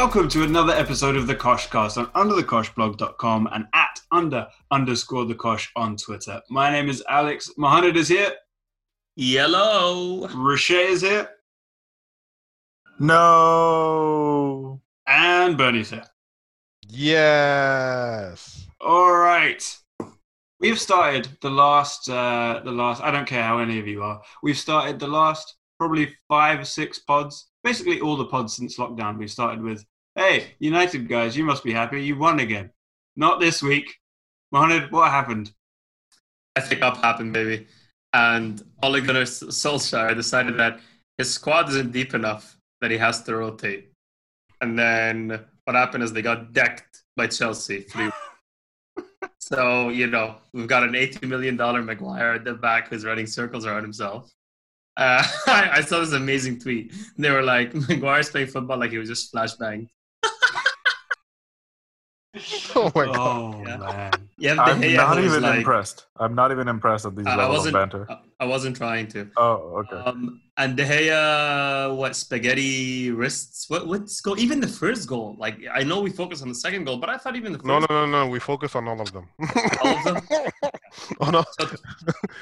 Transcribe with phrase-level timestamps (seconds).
[0.00, 5.72] welcome to another episode of the Koshcast on underthekoshblog.com and at under underscore the Kosh
[5.74, 6.40] on Twitter.
[6.48, 7.50] My name is Alex.
[7.56, 8.30] Mohammed is here.
[9.16, 10.28] Yellow.
[10.28, 11.28] Rocher is here.
[13.00, 14.80] No.
[15.04, 16.06] And Bernie's here.
[16.86, 18.68] Yes.
[18.80, 19.78] All right.
[20.60, 24.22] We've started the last, uh, the last, I don't care how any of you are,
[24.44, 29.18] we've started the last probably five, or six pods basically all the pods since lockdown.
[29.18, 32.02] We've started with, hey, United guys, you must be happy.
[32.02, 32.70] You won again.
[33.14, 33.94] Not this week.
[34.52, 35.52] Mohamed, what happened?
[36.56, 37.66] I think up happened, baby.
[38.14, 40.80] And Ole Gunnar Solskjaer decided that
[41.18, 43.92] his squad isn't deep enough that he has to rotate.
[44.62, 47.80] And then what happened is they got decked by Chelsea.
[47.82, 48.10] Three.
[49.38, 53.66] so, you know, we've got an $80 million Maguire at the back who's running circles
[53.66, 54.32] around himself.
[54.98, 56.92] Uh, I, I, saw this amazing tweet.
[57.16, 59.88] They were like, Maguire's playing football like he was just flashbang.
[62.74, 63.16] oh my god!
[63.16, 63.76] Oh, yeah.
[63.76, 64.12] man.
[64.38, 66.06] Yeah, I'm not even like, impressed.
[66.16, 68.06] I'm not even impressed at these uh, levels of banter.
[68.10, 69.28] I, I wasn't trying to.
[69.36, 69.96] Oh, okay.
[69.96, 73.70] Um, and De Gea, what spaghetti wrists?
[73.70, 74.38] What what's goal?
[74.38, 75.36] Even the first goal.
[75.38, 77.66] Like I know we focus on the second goal, but I thought even the first
[77.66, 78.26] no, no, no, no.
[78.28, 79.28] We focus on all of them.
[79.82, 80.20] all of them.
[81.20, 81.44] oh no,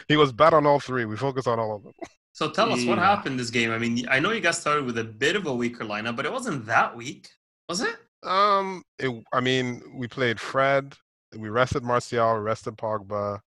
[0.09, 1.05] he was bad on all three.
[1.05, 1.93] We focus on all of them.
[2.37, 3.71] So tell us what happened this game.
[3.71, 6.27] I mean, I know you guys started with a bit of a weaker lineup, but
[6.27, 7.31] it wasn't that weak,
[7.67, 7.97] was it?
[8.25, 10.93] Um, it, I mean, we played Fred,
[11.35, 13.41] we rested Martial, rested Pogba,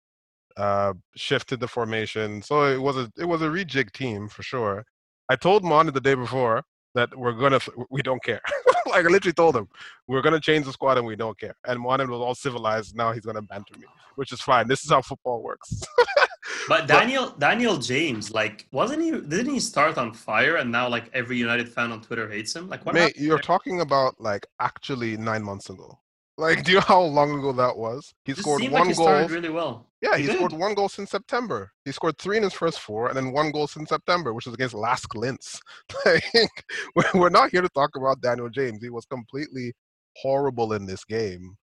[0.55, 2.41] uh, shifted the formation.
[2.41, 4.85] So it was a it was a rejig team for sure.
[5.27, 6.63] I told Mon the day before
[6.95, 8.39] that we're gonna we don't care.
[8.85, 9.67] like I literally told him
[10.07, 11.55] we're gonna change the squad and we don't care.
[11.65, 12.95] And Mohamed was all civilized.
[12.95, 14.69] Now he's gonna banter me, which is fine.
[14.69, 15.83] This is how football works.
[16.67, 19.11] but Daniel Daniel James, like, wasn't he?
[19.11, 22.69] Didn't he start on fire and now like every United fan on Twitter hates him?
[22.69, 22.95] Like, what?
[22.95, 25.99] Mate, you're talking about like actually nine months ago.
[26.37, 28.13] Like, do you know how long ago that was?
[28.25, 29.27] He scored one like he goal.
[29.27, 29.87] Really well.
[30.01, 31.71] Yeah, he, he scored one goal since September.
[31.83, 34.53] He scored three in his first four, and then one goal since September, which was
[34.53, 35.59] against Lask Linz.
[36.05, 38.81] Like, we're not here to talk about Daniel James.
[38.81, 39.73] He was completely
[40.15, 41.57] horrible in this game.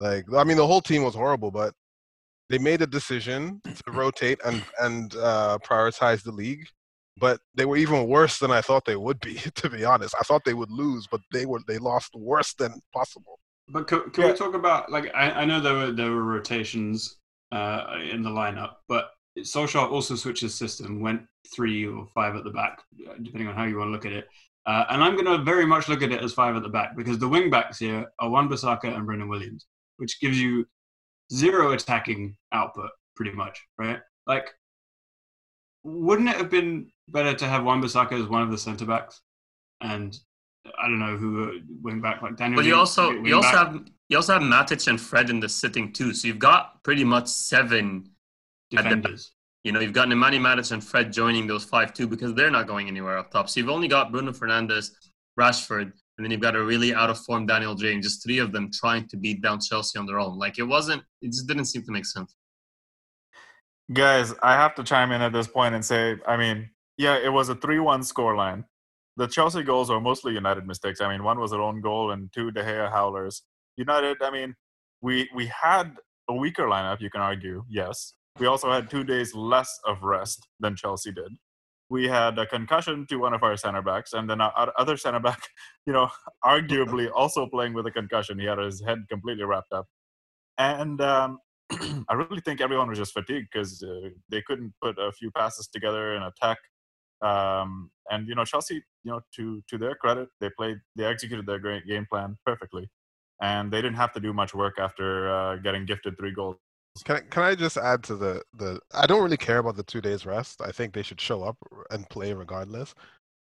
[0.00, 1.74] Like, I mean, the whole team was horrible, but
[2.50, 6.66] they made a decision to rotate and and uh, prioritize the league.
[7.16, 9.38] But they were even worse than I thought they would be.
[9.54, 12.80] To be honest, I thought they would lose, but they were they lost worse than
[12.92, 13.38] possible.
[13.68, 14.32] But can, can yeah.
[14.32, 17.16] we talk about like I, I know there were there were rotations
[17.52, 21.22] uh, in the lineup, but Solskjaer also switched his system, went
[21.54, 22.82] three or five at the back,
[23.22, 24.28] depending on how you want to look at it.
[24.66, 26.96] Uh, and I'm going to very much look at it as five at the back
[26.96, 29.66] because the wing backs here are Wan-Bissaka and Brandon Williams,
[29.98, 30.66] which gives you
[31.34, 34.00] zero attacking output, pretty much, right?
[34.26, 34.48] Like,
[35.82, 39.20] wouldn't it have been better to have Wan-Bissaka as one of the centre backs
[39.80, 40.18] and
[40.78, 42.58] I don't know who wing back like Daniel.
[42.58, 43.72] But you also you also back.
[43.72, 47.04] have you also have Matic and Fred in the sitting too, so you've got pretty
[47.04, 48.10] much seven
[48.70, 49.32] defenders.
[49.62, 52.66] you know, you've got Nemanja Matic and Fred joining those five too because they're not
[52.66, 53.48] going anywhere up top.
[53.48, 54.90] So you've only got Bruno Fernandes,
[55.38, 58.04] Rashford, and then you've got a really out of form Daniel James.
[58.04, 60.38] Just three of them trying to beat down Chelsea on their own.
[60.38, 61.02] Like it wasn't.
[61.22, 62.34] It just didn't seem to make sense.
[63.92, 67.32] Guys, I have to chime in at this point and say, I mean, yeah, it
[67.32, 68.64] was a three-one scoreline
[69.16, 71.00] the Chelsea goals were mostly United mistakes.
[71.00, 73.42] I mean, one was their own goal and two De Gea howlers.
[73.76, 74.54] United, I mean,
[75.02, 75.96] we we had
[76.28, 78.14] a weaker lineup, you can argue, yes.
[78.38, 81.32] We also had two days less of rest than Chelsea did.
[81.90, 85.20] We had a concussion to one of our center backs, and then our other center
[85.20, 85.48] back,
[85.86, 86.08] you know,
[86.44, 88.38] arguably also playing with a concussion.
[88.38, 89.86] He had his head completely wrapped up.
[90.58, 91.38] And um,
[91.72, 95.68] I really think everyone was just fatigued because uh, they couldn't put a few passes
[95.68, 96.58] together and attack
[97.24, 101.46] um, and you know, Chelsea, you know, to to their credit, they played, they executed
[101.46, 102.88] their game plan perfectly,
[103.40, 106.56] and they didn't have to do much work after uh, getting gifted three goals.
[107.02, 108.78] Can I, can I just add to the the?
[108.92, 110.60] I don't really care about the two days rest.
[110.62, 111.56] I think they should show up
[111.90, 112.94] and play regardless.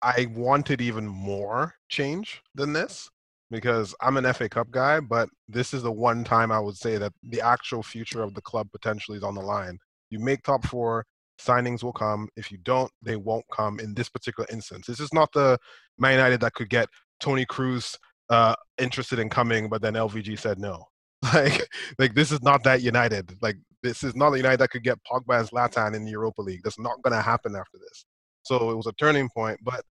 [0.03, 3.09] I wanted even more change than this
[3.51, 6.99] because I'm an FA Cup guy, but this is the one time I would say
[6.99, 9.79] that the actual future of the club potentially is on the line.
[10.11, 11.05] You make top four,
[11.41, 12.29] signings will come.
[12.37, 14.87] If you don't, they won't come in this particular instance.
[14.87, 15.59] This is not the
[15.99, 16.89] Man United that could get
[17.21, 17.97] Toni Kroos
[18.31, 20.88] uh, interested in coming, but then LVG said no.
[21.35, 21.69] Like,
[21.99, 23.37] like this is not that United.
[23.43, 26.43] Like, this is not the United that could get Pogba and Zlatan in the Europa
[26.43, 26.61] League.
[26.63, 28.07] That's not going to happen after this.
[28.43, 29.59] So it was a turning point.
[29.63, 29.83] But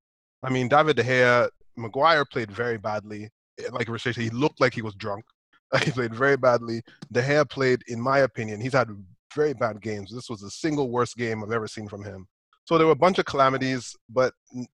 [0.43, 3.29] I mean, David De Gea, Maguire played very badly.
[3.59, 5.25] Eh, like Rich he looked like he was drunk.
[5.83, 6.81] he played very badly.
[7.11, 8.89] De Gea played, in my opinion, he's had
[9.35, 10.11] very bad games.
[10.11, 12.27] This was the single worst game I've ever seen from him.
[12.65, 14.33] So there were a bunch of calamities, but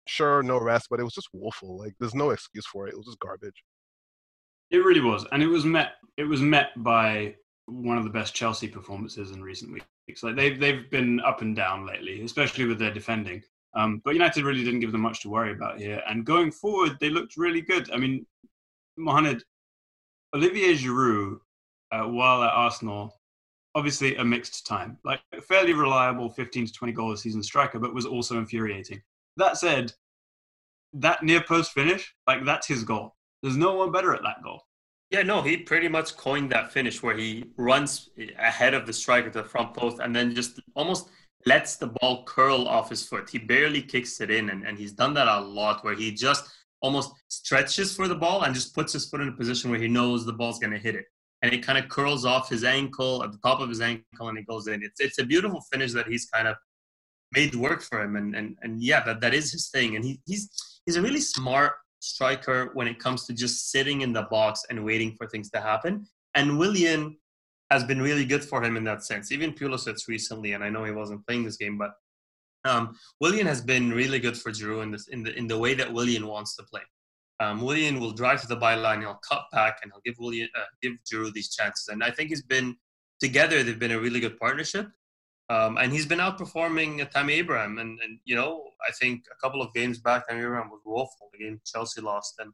[0.08, 1.78] sure, no rest, but it was just woeful.
[1.78, 2.94] Like there's no excuse for it.
[2.94, 3.64] It was just garbage.
[4.72, 5.94] It really was, and it was met.
[6.18, 7.36] It was met by
[7.66, 10.24] one of the best Chelsea performances in recent weeks.
[10.24, 13.44] Like they've they've been up and down lately, especially with their defending.
[13.74, 16.02] Um, but United really didn't give them much to worry about here.
[16.08, 17.90] And going forward, they looked really good.
[17.92, 18.26] I mean,
[18.98, 19.44] Mohamed,
[20.36, 21.38] Olivier Giroud,
[21.92, 23.22] uh, while at Arsenal,
[23.76, 24.98] obviously a mixed time.
[25.06, 29.02] Like a fairly reliable 15 to 20 goal a season striker, but was also infuriating.
[29.38, 29.94] That said,
[30.94, 33.16] that near post finish, like that's his goal.
[33.42, 34.62] There's no one better at that goal.
[35.10, 38.10] Yeah, no, he pretty much coined that finish where he runs
[38.40, 41.10] ahead of the striker to the front post and then just almost
[41.46, 43.30] lets the ball curl off his foot.
[43.30, 46.50] He barely kicks it in, and, and he's done that a lot where he just
[46.82, 49.88] almost stretches for the ball and just puts his foot in a position where he
[49.88, 51.06] knows the ball's going to hit it.
[51.42, 54.38] And it kind of curls off his ankle at the top of his ankle and
[54.38, 54.84] it goes in.
[54.84, 56.56] It's, it's a beautiful finish that he's kind of
[57.34, 58.16] made work for him.
[58.16, 59.96] And, and, and yeah, that, that is his thing.
[59.96, 60.50] And he, he's,
[60.86, 64.84] he's a really smart striker when it comes to just sitting in the box and
[64.84, 66.06] waiting for things to happen.
[66.36, 67.18] And Willian
[67.70, 69.32] has been really good for him in that sense.
[69.32, 71.92] Even Pulisic recently, and I know he wasn't playing this game, but
[72.66, 75.74] um, Willian has been really good for Giroud in this in the in the way
[75.74, 76.82] that Willian wants to play.
[77.40, 80.66] Um, Willian will drive to the byline, he'll cut back, and he'll give Willian uh,
[80.82, 81.88] give Giroud these chances.
[81.88, 82.76] And I think he's been
[83.20, 83.64] together.
[83.64, 84.88] They've been a really good partnership.
[85.52, 87.78] Um, and he's been outperforming Tammy Abraham.
[87.78, 91.30] And, and, you know, I think a couple of games back, Tammy Abraham was woeful.
[91.34, 92.36] The game Chelsea lost.
[92.40, 92.54] And,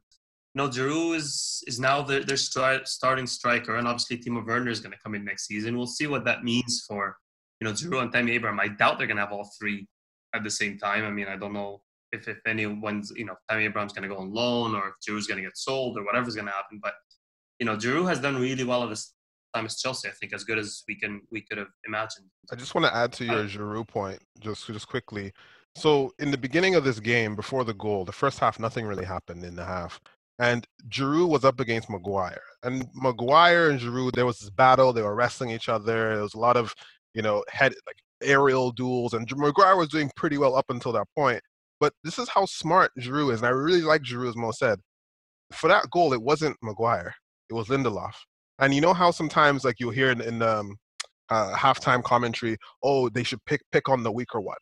[0.54, 3.76] you know, Giroud is, is now their, their stri- starting striker.
[3.76, 5.76] And obviously, Timo Werner is going to come in next season.
[5.76, 7.16] We'll see what that means for,
[7.60, 8.58] you know, Giroud and Tammy Abraham.
[8.58, 9.86] I doubt they're going to have all three
[10.34, 11.04] at the same time.
[11.04, 14.20] I mean, I don't know if, if anyone's, you know, Tammy Abraham's going to go
[14.20, 16.80] on loan or if Giroud's going to get sold or whatever's going to happen.
[16.82, 16.94] But,
[17.60, 19.14] you know, Giroud has done really well at this
[19.54, 20.08] time as Chelsea.
[20.08, 22.26] I think as good as we can we could have imagined.
[22.52, 25.32] I just want to add to your uh, Giroud point, just just quickly.
[25.76, 29.04] So in the beginning of this game, before the goal, the first half, nothing really
[29.04, 30.00] happened in the half.
[30.40, 32.42] And Giroud was up against Maguire.
[32.62, 34.92] And Maguire and Giroud, there was this battle.
[34.92, 35.84] They were wrestling each other.
[35.84, 36.74] There was a lot of,
[37.14, 39.14] you know, head like aerial duels.
[39.14, 41.40] And Maguire was doing pretty well up until that point.
[41.80, 43.40] But this is how smart Giroud is.
[43.40, 44.80] And I really like Giroud, as Mo said.
[45.52, 47.14] For that goal, it wasn't Maguire.
[47.50, 48.14] It was Lindelof.
[48.58, 50.76] And you know how sometimes like you'll hear in, in um,
[51.30, 54.56] uh, halftime commentary, oh, they should pick pick on the weaker one,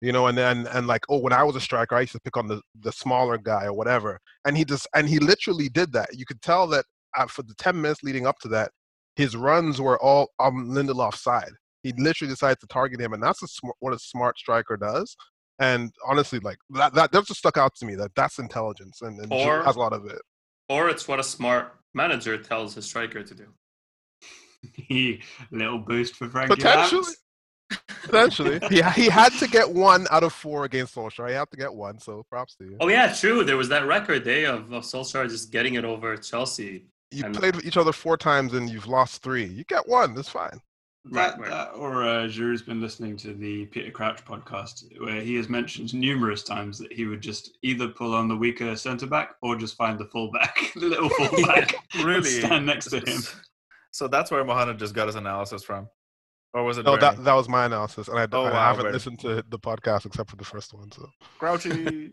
[0.00, 2.20] you know, and then and like, oh, when I was a striker, I used to
[2.20, 4.18] pick on the the smaller guy or whatever.
[4.44, 6.10] And he just and he literally did that.
[6.14, 6.84] You could tell that
[7.16, 8.70] uh, for the ten minutes leading up to that,
[9.16, 11.52] his runs were all on Lindelof's side.
[11.82, 15.16] He literally decided to target him, and that's a sm- what a smart striker does.
[15.58, 17.94] And honestly, like that, that, that just stuck out to me.
[17.94, 20.20] That that's intelligence, and, and Or- has a lot of it.
[20.68, 23.46] Or it's what a smart manager tells his striker to do.
[24.74, 27.00] he Little boost for Frankie Potentially.
[27.00, 27.16] Lamps.
[28.04, 31.30] Potentially, he he had to get one out of four against Solskjaer.
[31.30, 32.76] He had to get one, so props to you.
[32.78, 33.42] Oh yeah, true.
[33.42, 36.86] There was that record day of, of Solskjaer just getting it over Chelsea.
[37.10, 39.46] You and- played with each other four times and you've lost three.
[39.46, 40.14] You get one.
[40.14, 40.60] That's fine.
[41.08, 41.50] Right, That, right.
[41.50, 45.94] that or uh, Giroud's been listening to the Peter Crouch podcast where he has mentioned
[45.94, 49.76] numerous times that he would just either pull on the weaker centre back or just
[49.76, 52.22] find the fullback, the little fullback, and Really?
[52.40, 53.22] stand next to him.
[53.92, 55.88] So that's where Mohamed just got his analysis from.
[56.52, 58.82] Or was it No, that that was my analysis, and I, Oh, I wow, haven't
[58.82, 58.92] Bernie.
[58.92, 60.92] listened to the podcast except for the first one.
[60.92, 61.08] So
[61.40, 62.12] Crouchy?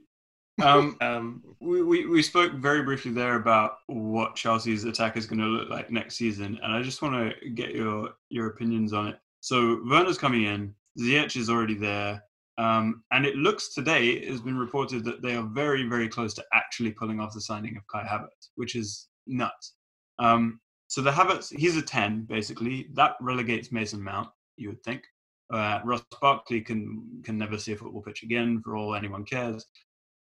[0.62, 5.40] Um, Um, we, we, we spoke very briefly there about what Chelsea's attack is going
[5.40, 9.08] to look like next season, and I just want to get your your opinions on
[9.08, 9.20] it.
[9.40, 12.24] So Werner's coming in, Ziyech is already there,
[12.58, 16.34] um, and it looks today it has been reported that they are very very close
[16.36, 19.74] to actually pulling off the signing of Kai Havertz, which is nuts.
[20.20, 22.88] Um, so the Havertz, he's a ten basically.
[22.94, 25.04] That relegates Mason Mount, you would think.
[25.52, 29.66] Uh, Ross Barkley can can never see a football pitch again, for all anyone cares.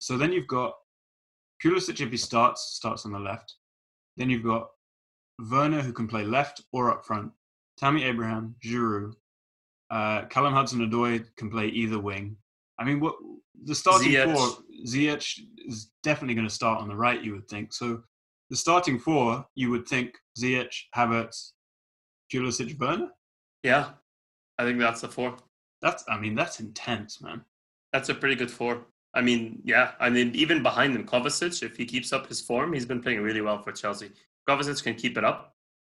[0.04, 0.74] So then you've got
[1.64, 3.56] Pulisic if he starts, starts on the left.
[4.18, 4.68] Then you've got
[5.50, 7.32] Werner who can play left or up front.
[7.78, 9.14] Tammy Abraham, Giroud,
[9.92, 12.36] uh, Callum Hudson-Odoi can play either wing.
[12.78, 13.16] I mean, what
[13.64, 14.36] the starting Ziyech.
[14.36, 14.50] four?
[14.86, 17.24] Ziyech is definitely going to start on the right.
[17.24, 18.04] You would think so.
[18.50, 21.52] The starting four, you would think Ziyech, Havertz,
[22.30, 23.08] Pulisic, Werner.
[23.64, 23.92] yeah,
[24.60, 25.38] I think that's the four.
[25.82, 27.46] That's, I mean, that's intense, man.
[27.94, 28.86] That's a pretty good four.
[29.14, 29.92] I mean, yeah.
[30.00, 33.22] I mean, even behind him, Kovacic, if he keeps up his form, he's been playing
[33.22, 34.12] really well for Chelsea.
[34.50, 35.56] Kovacic can keep it up,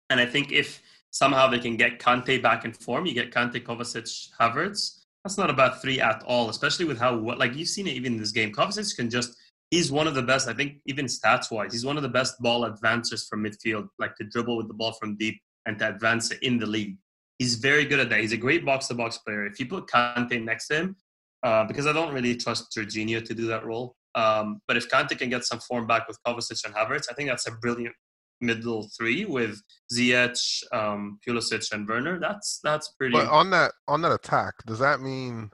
[0.09, 0.81] and I think if
[1.11, 4.99] somehow they can get Kante back in form, you get Kante, Kovacic, Havertz.
[5.23, 8.13] That's not a bad three at all, especially with how like you've seen it even
[8.13, 8.53] in this game.
[8.53, 9.35] Kovacic can just
[9.71, 10.47] he's one of the best.
[10.47, 14.15] I think even stats wise, he's one of the best ball advancers from midfield, like
[14.17, 16.97] to dribble with the ball from deep and to advance it in the league.
[17.39, 18.19] He's very good at that.
[18.21, 19.45] He's a great box to box player.
[19.45, 20.95] If you put Kante next to him,
[21.43, 23.95] uh, because I don't really trust Jorginho to do that role.
[24.15, 27.29] Um, but if Kante can get some form back with Kovacic and Havertz, I think
[27.29, 27.95] that's a brilliant
[28.41, 29.61] middle three with
[29.93, 32.19] Ziyech, um, Pulisic, and Werner.
[32.19, 33.13] That's that's pretty.
[33.13, 35.51] But on that on that attack, does that mean?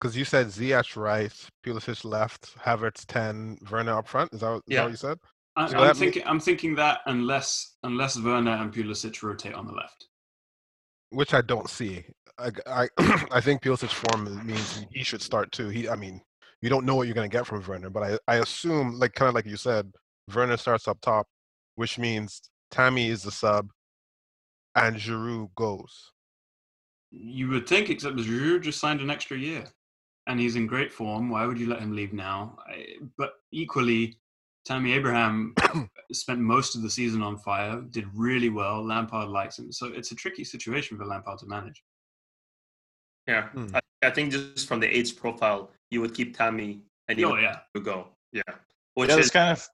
[0.00, 1.32] Because you said Ziyech right,
[1.64, 4.32] Pulisic left, Havertz ten, Werner up front.
[4.32, 4.78] Is that, is Yeah.
[4.78, 5.18] that what you said?
[5.56, 6.22] I, I'm, that me- thinking.
[6.26, 10.06] I'm thinking that unless unless Werner and Pulisic rotate on the left.
[11.10, 12.04] Which I don't see.
[12.38, 12.88] I I,
[13.30, 15.68] I think Pulisic's form means he should start too.
[15.68, 16.20] He, I mean,
[16.62, 19.14] you don't know what you're going to get from Werner, but I I assume like
[19.14, 19.92] kind of like you said,
[20.34, 21.26] Werner starts up top,
[21.74, 22.40] which means
[22.70, 23.68] Tammy is the sub,
[24.74, 26.12] and Giroud goes.
[27.10, 29.64] You would think, except Giroud just signed an extra year,
[30.26, 31.28] and he's in great form.
[31.28, 32.56] Why would you let him leave now?
[32.68, 32.86] I,
[33.18, 34.18] but equally,
[34.64, 35.54] Tammy Abraham
[36.12, 38.84] spent most of the season on fire, did really well.
[38.84, 41.82] Lampard likes him, so it's a tricky situation for Lampard to manage.
[43.26, 43.74] yeah, Hmm.
[43.74, 47.30] I, I think just from the age profile, you would keep Tammy and you Oh
[47.32, 48.08] would yeah, go.
[48.32, 48.42] Yeah.
[48.94, 49.68] Which Yeah, is kind of.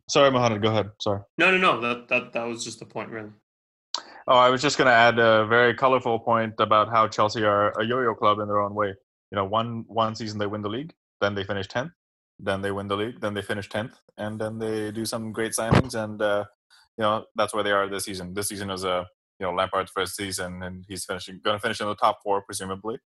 [0.08, 0.62] Sorry, Mohammed.
[0.62, 0.90] Go ahead.
[1.00, 1.20] Sorry.
[1.38, 1.80] no, no, no.
[1.80, 3.30] That that that was just the point, really.
[4.28, 7.70] Oh, I was just going to add a very colorful point about how Chelsea are
[7.78, 8.88] a yo-yo club in their own way.
[9.30, 11.92] You know, one one season they win the league, then they finish tenth,
[12.38, 15.52] then they win the league, then they finish tenth, and then they do some great
[15.52, 16.44] signings, and uh,
[16.98, 18.34] you know that's where they are this season.
[18.34, 19.06] This season is a
[19.38, 22.42] you know Lampard's first season, and he's finishing going to finish in the top four
[22.42, 22.98] presumably.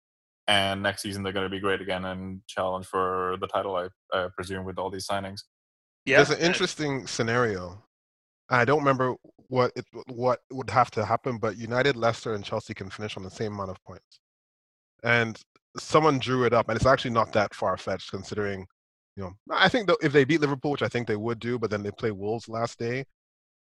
[0.47, 3.89] And next season they're going to be great again and challenge for the title, I,
[4.13, 5.43] I presume, with all these signings.
[6.05, 6.17] Yeah.
[6.17, 7.85] There's an interesting scenario.
[8.49, 9.15] I don't remember
[9.49, 13.23] what it what would have to happen, but United, Leicester, and Chelsea can finish on
[13.23, 14.19] the same amount of points.
[15.05, 15.41] And
[15.79, 18.67] someone drew it up, and it's actually not that far fetched considering,
[19.21, 21.71] you know, I think if they beat Liverpool, which I think they would do, but
[21.71, 23.05] then they play Wolves last day,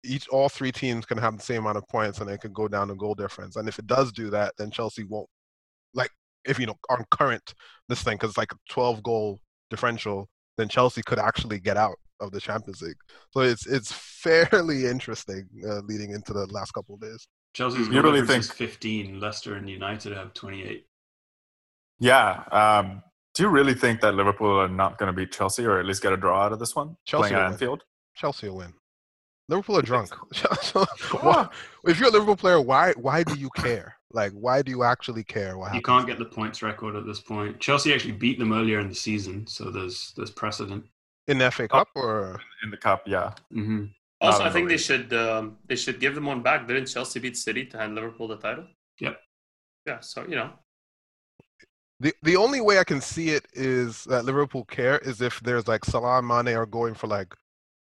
[0.04, 2.68] each all three teams can have the same amount of points, and they can go
[2.68, 3.56] down to goal difference.
[3.56, 5.28] And if it does do that, then Chelsea won't
[5.94, 6.10] like
[6.44, 7.54] if you know on current
[7.88, 11.96] this thing because it's like a 12 goal differential, then Chelsea could actually get out
[12.20, 12.96] of the Champions League.
[13.32, 17.26] So it's it's fairly interesting uh, leading into the last couple of days.
[17.54, 19.18] Chelsea's You goal really think- 15.
[19.18, 20.86] Leicester and United have 28.
[21.98, 22.44] Yeah.
[22.52, 23.02] Um,
[23.38, 26.02] do you really think that Liverpool are not going to beat Chelsea or at least
[26.02, 26.96] get a draw out of this one?
[27.04, 27.52] Chelsea playing at win.
[27.52, 27.84] Anfield?
[28.16, 28.74] Chelsea will win.
[29.48, 30.10] Liverpool are drunk.
[31.22, 31.48] Why-
[31.86, 33.94] if you're a Liverpool player, why why do you care?
[34.10, 35.56] Like, why do you actually care?
[35.56, 35.86] What You happens?
[35.86, 37.60] can't get the points record at this point.
[37.60, 40.84] Chelsea actually beat them earlier in the season, so there's there's precedent.
[41.28, 43.34] in the FA Cup or In the cup, yeah.
[43.52, 43.84] hmm
[44.20, 46.66] Also, I think they should um, they should give them one back.
[46.66, 48.66] Didn't Chelsea beat City to hand Liverpool the title?
[49.00, 49.16] Yep.
[49.86, 50.00] Yeah.
[50.00, 50.50] So you know,
[52.00, 55.66] the the only way I can see it is that Liverpool care is if there's
[55.66, 57.34] like Salah and Mane are going for like,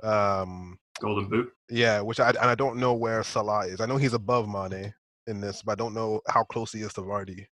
[0.03, 1.51] um, Golden Boot.
[1.69, 3.81] yeah, which I and I don't know where Salah is.
[3.81, 4.93] I know he's above Mane
[5.27, 7.45] in this, but I don't know how close he is to Vardy.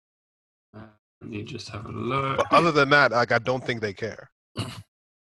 [0.77, 0.83] Uh,
[1.21, 2.37] let me just have a look.
[2.37, 4.31] But other than that, like I don't think they care.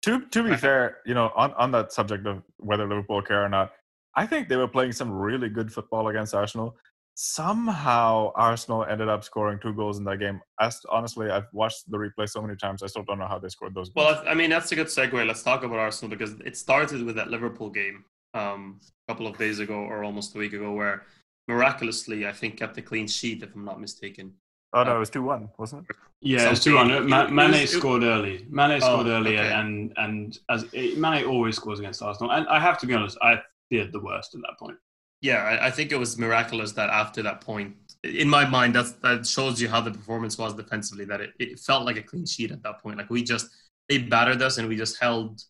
[0.03, 3.49] To to be fair, you know, on, on that subject of whether Liverpool care or
[3.49, 3.73] not,
[4.15, 6.77] I think they were playing some really good football against Arsenal.
[7.21, 10.41] Somehow Arsenal ended up scoring two goals in that game.
[10.61, 13.49] As honestly, I've watched the replay so many times, I still don't know how they
[13.49, 14.07] scored those goals.
[14.15, 15.27] well, I, I mean that's a good segue.
[15.27, 19.37] Let's talk about Arsenal because it started with that Liverpool game um, a couple of
[19.37, 21.03] days ago or almost a week ago, where
[21.49, 24.35] miraculously I think kept a clean sheet, if I'm not mistaken.
[24.75, 25.97] oh no, it was two one, wasn't it?
[26.21, 26.91] Yeah, it was two one.
[26.93, 28.47] it- Mane scored early.
[28.49, 29.53] Mane scored Oh, early, okay.
[29.53, 32.31] and and as it, Mane always scores against Arsenal.
[32.31, 34.79] And I have to be honest, I feared the worst at that point.
[35.21, 38.93] Yeah, I, I think it was miraculous that after that point, in my mind, that's
[39.03, 41.05] that shows you how the performance was defensively.
[41.05, 42.99] That it, it felt like a clean sheet at that point.
[42.99, 43.49] Like we just
[43.89, 45.43] they battered us and we just held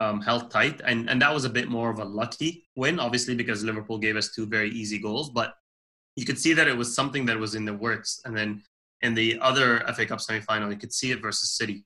[0.00, 3.34] um, held tight, and and that was a bit more of a lucky win, obviously
[3.34, 5.54] because Liverpool gave us two very easy goals, but
[6.16, 8.20] you could see that it was something that was in the works.
[8.24, 8.62] And then
[9.02, 11.84] in the other FA Cup semi-final, you could see it versus City.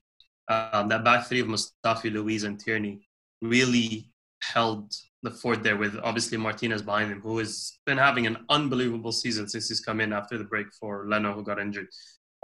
[0.49, 3.07] Um, that back three of Mustafi, Luiz, and Tierney
[3.41, 4.11] really
[4.43, 4.93] held
[5.25, 9.49] the fort there with obviously Martinez behind him, who has been having an unbelievable season
[9.49, 11.89] since he's come in after the break for Leno, who got injured.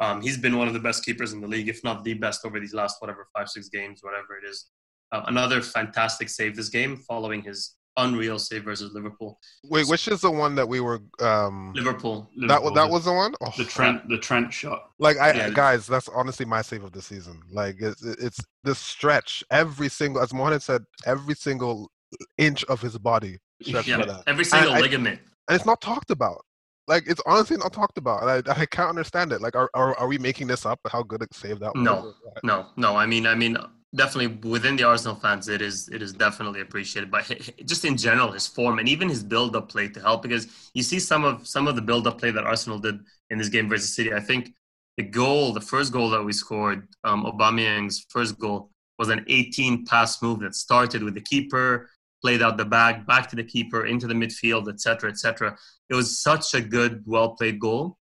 [0.03, 2.45] Um, he's been one of the best keepers in the league, if not the best
[2.47, 4.71] over these last whatever five six games, whatever it is.
[5.13, 9.39] Uh, another fantastic save this game, following his unreal save versus Liverpool.
[9.65, 11.01] Wait, which is the one that we were?
[11.21, 12.31] um Liverpool.
[12.47, 13.35] That was Liverpool, that the- was the one.
[13.43, 14.81] Oh, the Trent the Trent shot.
[14.99, 15.51] Like I Yeah.
[15.51, 17.43] guys, that's honestly my save of the season.
[17.51, 19.45] Like it's it's this stretch.
[19.51, 21.91] Every single, as Mohamed said, every single
[22.39, 25.21] inch of his body Yeah, for that, every single I- I- ligament.
[25.49, 26.45] and it's not talked about.
[26.89, 28.23] Like it's honestly not talked about.
[28.23, 29.41] And I I can't understand it.
[29.41, 30.81] Like are are, are we making this up?
[30.91, 31.85] How good a save that was?
[31.85, 32.15] No.
[32.43, 32.97] No, no.
[32.97, 33.57] I mean, I mean,
[33.95, 37.09] definitely within the Arsenal fans, it is it is definitely appreciated.
[37.11, 37.23] But
[37.65, 40.99] just in general, his form and even his build-up play to help, because you see
[40.99, 42.99] some of some of the build-up play that Arsenal did
[43.31, 44.13] in this game versus City.
[44.13, 44.53] I think
[44.97, 49.87] the goal, the first goal that we scored, um, Aubameyang's first goal, was an 18
[49.87, 51.89] pass move that started with the keeper,
[52.23, 55.57] played out the back, back to the keeper, into the midfield, etc., etc.
[55.89, 57.99] It was such a good, well played goal.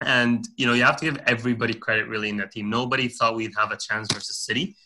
[0.00, 2.68] And you know, you have to give everybody credit really in that team.
[2.68, 4.76] Nobody thought we'd have a chance versus City.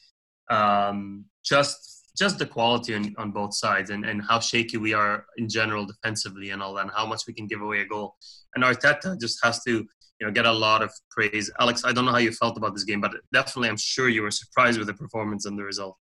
[0.51, 5.25] Um, just just the quality on, on both sides and, and how shaky we are
[5.37, 8.17] in general defensively and all that, and how much we can give away a goal.
[8.55, 11.49] And Arteta just has to, you know, get a lot of praise.
[11.61, 14.23] Alex, I don't know how you felt about this game, but definitely I'm sure you
[14.23, 15.97] were surprised with the performance and the result.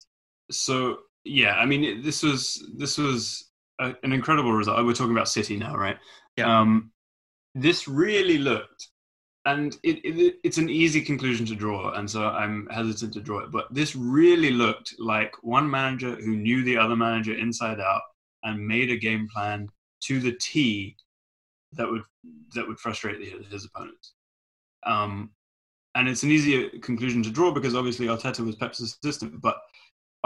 [0.50, 4.84] So yeah, I mean, this was this was a, an incredible result.
[4.84, 5.96] We're talking about City now, right?
[6.36, 6.60] Yeah.
[6.60, 6.92] Um,
[7.54, 8.88] this really looked
[9.46, 13.38] and it, it, it's an easy conclusion to draw, and so I'm hesitant to draw
[13.38, 13.52] it.
[13.52, 18.02] But this really looked like one manager who knew the other manager inside out
[18.42, 19.68] and made a game plan
[20.02, 20.96] to the T
[21.72, 22.02] that would
[22.54, 24.14] that would frustrate his, his opponents.
[24.84, 25.30] Um,
[25.94, 29.58] and it's an easier conclusion to draw because obviously Arteta was Pep's assistant, but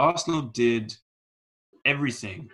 [0.01, 0.95] Arsenal did
[1.85, 2.49] everything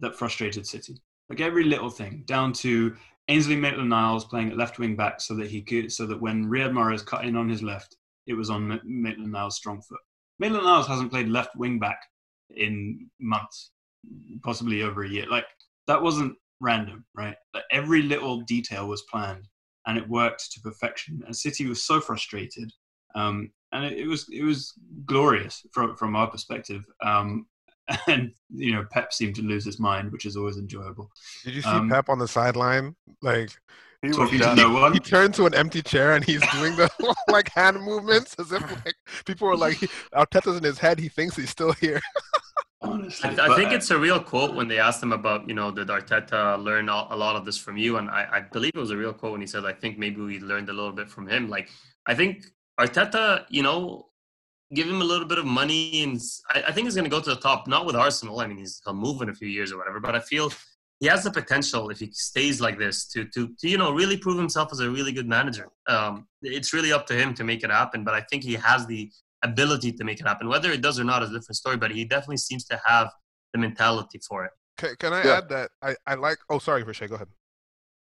[0.00, 2.96] that frustrated City, like every little thing, down to
[3.28, 6.72] Ainsley Maitland-Niles playing at left wing back so that he could, so that when Riyad
[6.72, 10.00] Mahrez cut in on his left, it was on Maitland-Niles' strong foot.
[10.38, 12.00] Maitland-Niles hasn't played left wing back
[12.56, 13.72] in months,
[14.42, 15.26] possibly over a year.
[15.28, 15.44] Like
[15.86, 17.36] that wasn't random, right?
[17.52, 19.46] Like, every little detail was planned,
[19.86, 21.22] and it worked to perfection.
[21.26, 22.72] And City was so frustrated,
[23.14, 24.74] um, and it, it, was it was
[25.06, 26.84] glorious from from our perspective.
[27.02, 27.46] Um,
[28.06, 31.10] and you know Pep seemed to lose his mind, which is always enjoyable.
[31.44, 32.94] Did you see Um, Pep on the sideline?
[33.22, 33.50] Like
[34.02, 34.92] He was Talking to no one.
[34.92, 36.88] he turned to an empty chair and he's doing the
[37.28, 38.94] like hand movements as if like
[39.26, 39.78] people were like
[40.14, 40.98] Arteta's in his head.
[41.00, 42.00] He thinks he's still here.
[42.82, 45.54] Honestly, I, I But, think it's a real quote when they asked him about, you
[45.54, 47.96] know, did Arteta learn a a lot of this from you?
[47.98, 50.20] And I, I believe it was a real quote when he said, I think maybe
[50.20, 51.48] we learned a little bit from him.
[51.48, 51.68] Like,
[52.06, 52.44] I think
[52.80, 54.06] Arteta, you know,
[54.74, 56.20] give him a little bit of money and
[56.54, 58.40] I think he's going to go to the top, not with Arsenal.
[58.40, 60.50] I mean, he's, he'll move in a few years or whatever, but I feel
[61.00, 64.16] he has the potential if he stays like this to, to, to you know, really
[64.16, 65.68] prove himself as a really good manager.
[65.88, 68.86] Um, it's really up to him to make it happen, but I think he has
[68.86, 69.10] the
[69.42, 70.48] ability to make it happen.
[70.48, 73.10] Whether it does or not is a different story, but he definitely seems to have
[73.52, 74.52] the mentality for it.
[74.78, 75.36] Can, can I Yeah.
[75.38, 76.38] add that I, I like?
[76.48, 77.28] Oh, sorry, Rishay, go ahead.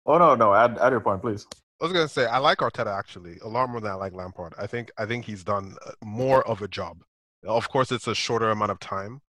[0.05, 0.53] Oh no, no.
[0.53, 1.47] Add add your point, please.
[1.81, 4.53] I was gonna say I like Arteta actually a lot more than I like Lampard.
[4.57, 6.99] I think I think he's done uh, more of a job.
[7.45, 9.21] Of course, it's a shorter amount of time.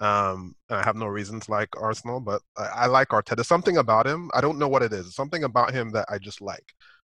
[0.00, 3.44] Um, and I have no reason to like Arsenal, but I, I like Arteta.
[3.44, 5.14] Something about him, I don't know what it is.
[5.14, 6.64] Something about him that I just like.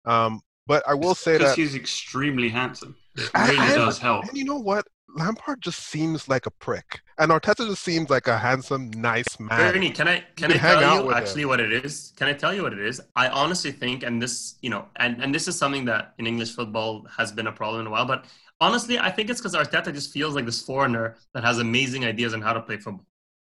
[0.06, 2.96] Um, but I will say because that he's extremely handsome.
[3.16, 4.26] It I- really I- does help.
[4.26, 4.86] And you know what?
[5.16, 9.74] Lampard just seems like a prick, and Arteta just seems like a handsome, nice man.
[9.74, 12.14] Bernie, can I can can I tell you actually what it is?
[12.16, 13.02] Can I tell you what it is?
[13.16, 16.56] I honestly think, and this, you know, and, and this is something that in English
[16.56, 18.26] football has been a problem in a while, but
[18.60, 22.34] honestly, I think it's because Arteta just feels like this foreigner that has amazing ideas
[22.34, 23.06] on how to play football.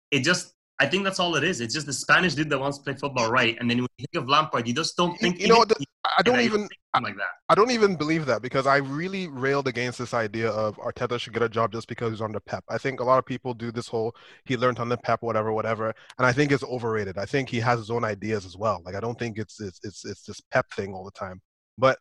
[0.09, 1.61] It just, I think that's all it is.
[1.61, 4.07] It's just the Spanish dude that wants to play football right, and then when you
[4.11, 5.71] think of Lampard, you just don't think you know what,
[6.17, 6.61] I don't even.
[6.61, 7.29] him like that.
[7.49, 11.33] I don't even believe that because I really railed against this idea of Arteta should
[11.33, 12.63] get a job just because he's under Pep.
[12.67, 14.15] I think a lot of people do this whole
[14.45, 17.19] he learned under Pep, whatever, whatever, and I think it's overrated.
[17.19, 18.81] I think he has his own ideas as well.
[18.83, 21.41] Like I don't think it's it's it's it's this Pep thing all the time.
[21.77, 21.99] But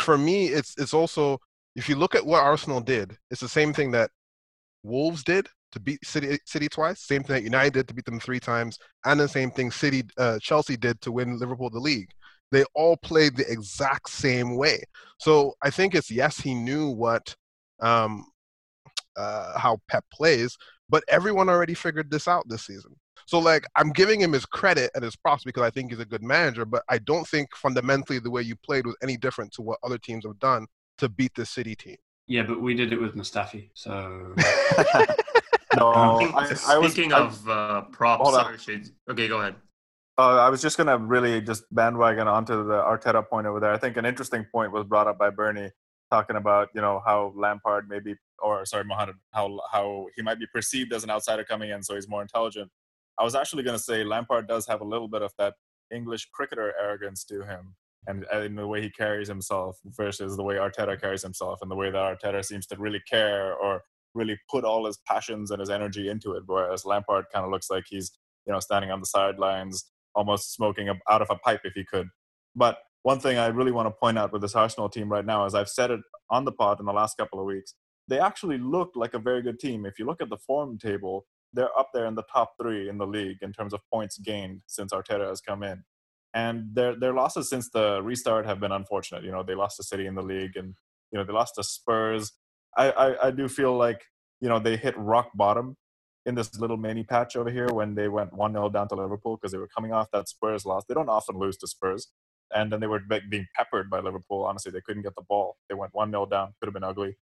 [0.00, 1.38] for me, it's it's also
[1.74, 4.10] if you look at what Arsenal did, it's the same thing that
[4.82, 8.20] Wolves did to beat City City twice, same thing that United did to beat them
[8.20, 12.10] three times, and the same thing City uh, Chelsea did to win Liverpool the league.
[12.52, 14.82] They all played the exact same way.
[15.18, 17.34] So I think it's yes, he knew what
[17.80, 18.26] um,
[19.16, 20.56] uh, how Pep plays,
[20.88, 22.94] but everyone already figured this out this season.
[23.26, 26.04] So like I'm giving him his credit and his props because I think he's a
[26.04, 29.62] good manager, but I don't think fundamentally the way you played was any different to
[29.62, 30.66] what other teams have done
[30.98, 31.96] to beat the City team.
[32.28, 34.34] Yeah, but we did it with Mustafi, so
[35.76, 36.92] no, Um, I, I was.
[36.92, 39.56] Speaking I, of uh, props, sorry, okay, go ahead.
[40.18, 43.72] uh, I was just gonna really just bandwagon onto the Arteta point over there.
[43.72, 45.70] I think an interesting point was brought up by Bernie,
[46.10, 50.46] talking about you know how Lampard maybe, or sorry, Mohamed, how how he might be
[50.52, 52.70] perceived as an outsider coming in, so he's more intelligent.
[53.18, 55.54] I was actually gonna say Lampard does have a little bit of that
[55.92, 57.74] English cricketer arrogance to him,
[58.06, 61.76] and in the way he carries himself versus the way Arteta carries himself, and the
[61.76, 63.82] way that Arteta seems to really care or
[64.16, 67.70] really put all his passions and his energy into it, whereas Lampard kind of looks
[67.70, 68.10] like he's
[68.46, 72.08] you know standing on the sidelines almost smoking out of a pipe if he could.
[72.54, 75.44] But one thing I really want to point out with this Arsenal team right now,
[75.44, 76.00] as I've said it
[76.30, 77.74] on the pod in the last couple of weeks,
[78.08, 79.86] they actually look like a very good team.
[79.86, 82.98] If you look at the form table, they're up there in the top three in
[82.98, 85.84] the league in terms of points gained since Arteta has come in.
[86.34, 89.24] And their their losses since the restart have been unfortunate.
[89.24, 90.74] You know, they lost to City in the league, and
[91.12, 92.32] You know, they lost to Spurs.
[92.76, 94.04] I, I, I do feel like
[94.40, 95.76] you know they hit rock bottom
[96.26, 99.36] in this little mini patch over here when they went 1 0 down to Liverpool
[99.36, 100.84] because they were coming off that Spurs loss.
[100.86, 102.08] They don't often lose to Spurs.
[102.54, 104.44] And then they were being peppered by Liverpool.
[104.44, 105.56] Honestly, they couldn't get the ball.
[105.68, 107.16] They went 1 0 down, could have been ugly.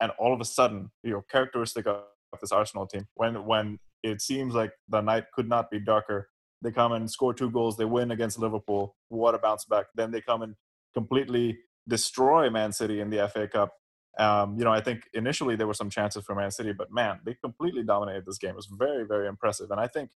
[0.00, 2.02] And all of a sudden, you know, characteristic of
[2.40, 6.28] this Arsenal team, when when it seems like the night could not be darker,
[6.62, 7.76] they come and score two goals.
[7.76, 8.94] They win against Liverpool.
[9.08, 9.86] What a bounce back.
[9.94, 10.54] Then they come and
[10.94, 13.72] completely destroy Man City in the FA Cup.
[14.18, 17.20] Um, you know, I think initially there were some chances for Man City, but man,
[17.24, 18.50] they completely dominated this game.
[18.50, 19.70] It was very, very impressive.
[19.70, 20.10] And I think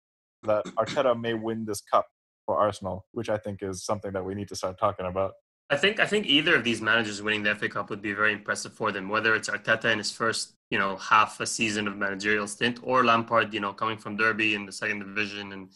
[0.43, 2.07] that Arteta may win this cup
[2.45, 5.33] for Arsenal, which I think is something that we need to start talking about.
[5.69, 8.33] I think I think either of these managers winning the FA Cup would be very
[8.33, 9.07] impressive for them.
[9.07, 13.05] Whether it's Arteta in his first, you know, half a season of managerial stint, or
[13.05, 15.71] Lampard, you know, coming from Derby in the second division and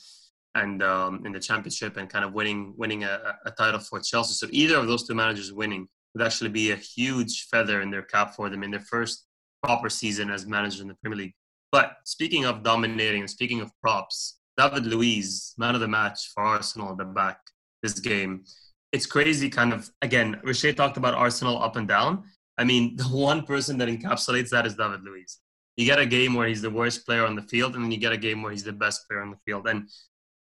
[0.53, 4.33] and um, in the championship and kind of winning winning a, a title for Chelsea.
[4.33, 8.01] So either of those two managers winning would actually be a huge feather in their
[8.01, 9.27] cap for them in their first
[9.61, 11.33] proper season as manager in the Premier League.
[11.71, 16.43] But speaking of dominating and speaking of props, David Luiz, man of the match for
[16.43, 17.39] Arsenal at the back
[17.85, 18.43] this game.
[18.91, 19.89] It's crazy, kind of.
[20.01, 22.23] Again, Richie talked about Arsenal up and down.
[22.57, 25.39] I mean, the one person that encapsulates that is David Luiz.
[25.77, 27.97] You get a game where he's the worst player on the field, and then you
[27.97, 29.67] get a game where he's the best player on the field.
[29.67, 29.89] And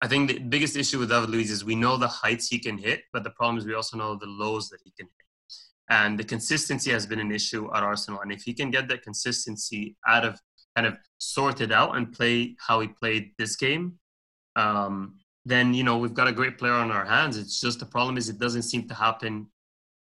[0.02, 2.78] I think the biggest issue with David Luiz is we know the heights he can
[2.78, 5.21] hit, but the problem is we also know the lows that he can hit.
[5.92, 8.22] And the consistency has been an issue at Arsenal.
[8.22, 10.40] And if he can get that consistency out of
[10.74, 14.00] kind of sorted out and play how he played this game,
[14.56, 17.36] um, then you know we've got a great player on our hands.
[17.36, 19.48] It's just the problem is it doesn't seem to happen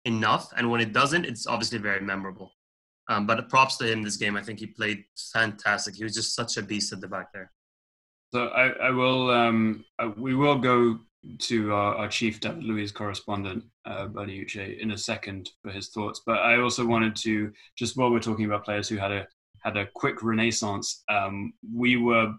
[0.05, 2.51] enough, and when it doesn't, it's obviously very memorable.
[3.07, 4.35] Um, but props to him this game.
[4.35, 5.93] I think he played fantastic.
[5.93, 7.51] He was just such a beast at the back there.
[8.33, 9.29] So I, I will.
[9.29, 10.99] Um, uh, we will go
[11.39, 16.21] to our, our chief David Luiz correspondent, uh, Uche, in a second for his thoughts.
[16.25, 19.27] But I also wanted to just while we're talking about players who had a
[19.63, 22.33] had a quick renaissance, um, we were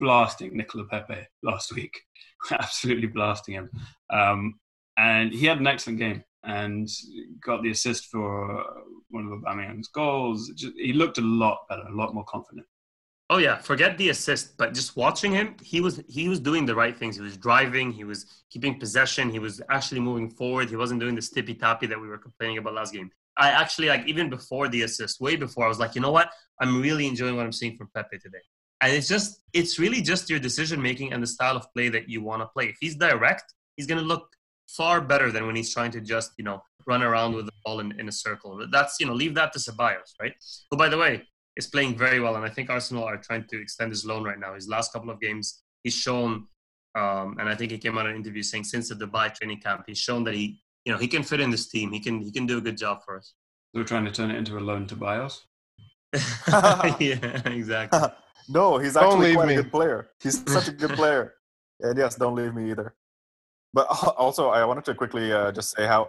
[0.00, 1.92] blasting Nicola Pepe last week,
[2.50, 3.70] absolutely blasting him,
[4.10, 4.54] um,
[4.96, 6.88] and he had an excellent game and
[7.44, 8.64] got the assist for
[9.10, 10.48] one of Aubameyang's goals.
[10.56, 12.66] Just, he looked a lot better, a lot more confident.
[13.32, 16.74] Oh yeah, forget the assist, but just watching him, he was he was doing the
[16.74, 17.16] right things.
[17.16, 20.68] He was driving, he was keeping possession, he was actually moving forward.
[20.68, 23.10] He wasn't doing the stippy tappy that we were complaining about last game.
[23.38, 26.30] I actually like even before the assist, way before, I was like, you know what?
[26.60, 28.44] I'm really enjoying what I'm seeing from Pepe today.
[28.82, 32.10] And it's just it's really just your decision making and the style of play that
[32.10, 32.66] you want to play.
[32.66, 34.28] If he's direct, he's gonna look
[34.68, 37.80] far better than when he's trying to just, you know, run around with the ball
[37.80, 38.66] in, in a circle.
[38.70, 40.34] That's you know, leave that to Ceballos, right?
[40.70, 41.22] Oh, by the way,
[41.56, 44.38] is playing very well, and I think Arsenal are trying to extend his loan right
[44.38, 44.54] now.
[44.54, 46.46] His last couple of games, he's shown,
[46.94, 49.60] um, and I think he came out in an interview saying since the Dubai training
[49.60, 51.92] camp, he's shown that he, you know, he can fit in this team.
[51.92, 53.34] He can he can do a good job for us.
[53.74, 55.46] We're trying to turn it into a loan to Bios.
[57.00, 58.00] yeah, exactly.
[58.48, 59.54] no, he's actually quite me.
[59.54, 60.10] a good player.
[60.22, 61.34] He's such a good player.
[61.80, 62.94] And yes, don't leave me either.
[63.74, 63.86] But
[64.18, 66.08] also, I wanted to quickly uh, just say how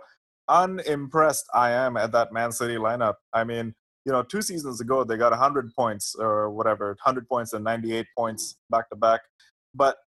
[0.49, 3.15] unimpressed I am at that Man City lineup.
[3.31, 3.73] I mean,
[4.05, 8.05] you know, two seasons ago they got 100 points or whatever, 100 points and 98
[8.17, 9.21] points back to back.
[9.73, 9.97] But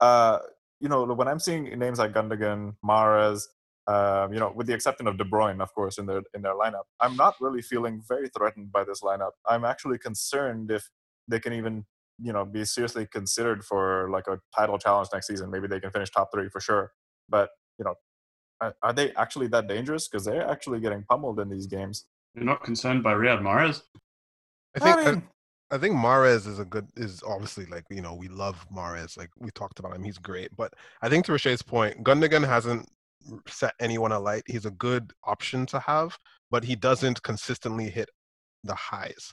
[0.00, 0.38] uh,
[0.80, 3.42] you know, when I'm seeing names like Gundogan, Mahrez,
[3.86, 6.54] uh, you know, with the exception of De Bruyne, of course, in their in their
[6.54, 9.32] lineup, I'm not really feeling very threatened by this lineup.
[9.46, 10.88] I'm actually concerned if
[11.26, 11.84] they can even,
[12.20, 15.50] you know, be seriously considered for like a title challenge next season.
[15.50, 16.92] Maybe they can finish top three for sure.
[17.28, 17.94] But you know,
[18.82, 20.06] are they actually that dangerous?
[20.08, 22.04] Because they're actually getting pummeled in these games.
[22.34, 23.82] You're not concerned by Riyad Mahrez?
[24.76, 25.22] I think I, mean,
[25.70, 29.16] I, I, think Mahrez is a good is obviously like you know we love Mahrez
[29.16, 32.88] like we talked about him he's great but I think to Richet's point Gundogan hasn't
[33.48, 36.16] set anyone alight he's a good option to have
[36.50, 38.08] but he doesn't consistently hit
[38.64, 39.32] the highs.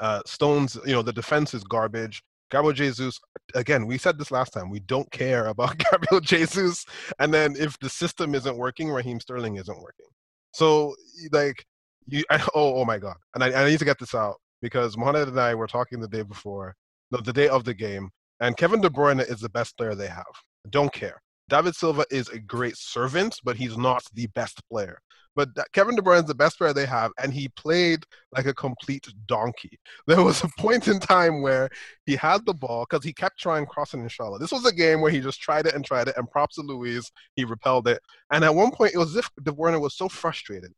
[0.00, 2.22] Uh, Stones you know the defense is garbage.
[2.50, 3.20] Gabriel Jesus,
[3.54, 4.70] again, we said this last time.
[4.70, 6.84] We don't care about Gabriel Jesus.
[7.18, 10.06] And then if the system isn't working, Raheem Sterling isn't working.
[10.54, 10.94] So,
[11.30, 11.66] like,
[12.08, 13.16] you, I, oh, oh my God.
[13.34, 16.08] And I, I need to get this out because Mohamed and I were talking the
[16.08, 16.74] day before,
[17.10, 20.08] no, the day of the game, and Kevin De Bruyne is the best player they
[20.08, 20.24] have.
[20.70, 21.20] Don't care.
[21.48, 24.98] David Silva is a great servant, but he's not the best player.
[25.34, 28.54] But Kevin De Bruyne is the best player they have, and he played like a
[28.54, 29.78] complete donkey.
[30.06, 31.68] There was a point in time where
[32.06, 34.40] he had the ball because he kept trying crossing inshallah.
[34.40, 36.62] This was a game where he just tried it and tried it, and props to
[36.62, 38.00] Luiz, he repelled it.
[38.32, 40.72] And at one point, it was as if De Bruyne was so frustrated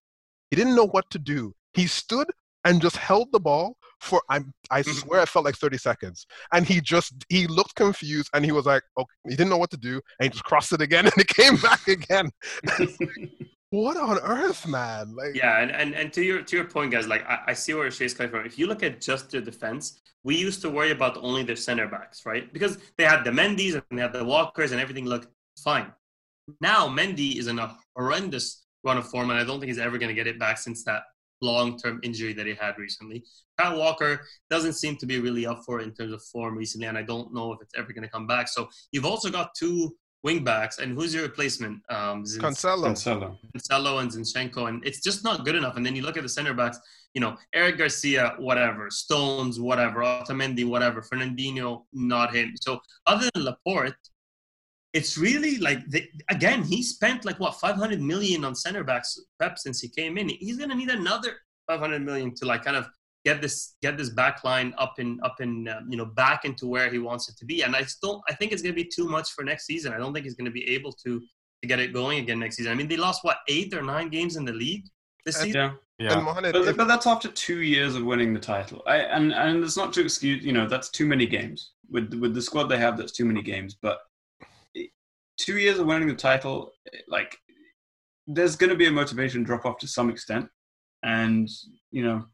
[0.51, 1.55] he didn't know what to do.
[1.75, 2.27] He stood
[2.65, 4.91] and just held the ball for I I mm-hmm.
[4.93, 6.27] swear it felt like 30 seconds.
[6.53, 9.71] And he just he looked confused and he was like, okay, he didn't know what
[9.71, 12.31] to do, and he just crossed it again and it came back again.
[13.71, 15.15] what on earth, man?
[15.15, 17.75] Like, Yeah, and, and, and to your to your point, guys, like I, I see
[17.75, 18.47] where Shay's coming from.
[18.47, 21.87] If you look at just their defense, we used to worry about only their center
[21.87, 22.53] backs, right?
[22.53, 25.29] Because they had the Mendy's and they had the Walkers and everything looked
[25.63, 25.93] fine.
[26.61, 29.99] Now Mendy is in a horrendous run of form, and I don't think he's ever
[29.99, 31.03] going to get it back since that
[31.43, 33.25] long-term injury that he had recently.
[33.59, 36.87] Kyle Walker doesn't seem to be really up for it in terms of form recently,
[36.87, 38.49] and I don't know if it's ever going to come back.
[38.49, 41.81] So you've also got two wing backs, and who's your replacement?
[41.91, 42.89] Um, Zin- Cancelo.
[42.89, 43.39] Cancelo.
[43.57, 45.77] Cancelo and Zinchenko, and it's just not good enough.
[45.77, 46.79] And then you look at the center backs,
[47.15, 52.55] you know, Eric Garcia, whatever, Stones, whatever, Otamendi, whatever, Fernandinho, not him.
[52.61, 53.95] So other than Laporte,
[54.93, 59.59] it's really like they, again, he spent like what 500 million on center backs prep
[59.59, 60.29] since he came in.
[60.29, 61.37] He's gonna need another
[61.69, 62.89] 500 million to like kind of
[63.25, 66.67] get this get this back line up in up in um, you know back into
[66.67, 67.63] where he wants it to be.
[67.63, 69.93] And I still I think it's gonna be too much for next season.
[69.93, 71.21] I don't think he's gonna be able to
[71.63, 72.73] to get it going again next season.
[72.73, 74.87] I mean, they lost what eight or nine games in the league
[75.25, 75.61] this And- season.
[75.61, 75.73] Yeah.
[76.15, 76.21] Yeah.
[76.21, 78.83] Mohamed, But, if- but that's after two years of winning the title.
[78.87, 82.33] I, and and it's not to excuse, you know, that's too many games with with
[82.35, 82.97] the squad they have.
[82.97, 83.77] That's too many games.
[83.81, 83.99] But
[85.41, 86.73] two years of winning the title,
[87.09, 87.37] like,
[88.27, 90.47] there's going to be a motivation drop off to some extent,
[91.03, 91.49] and
[91.91, 92.27] you know,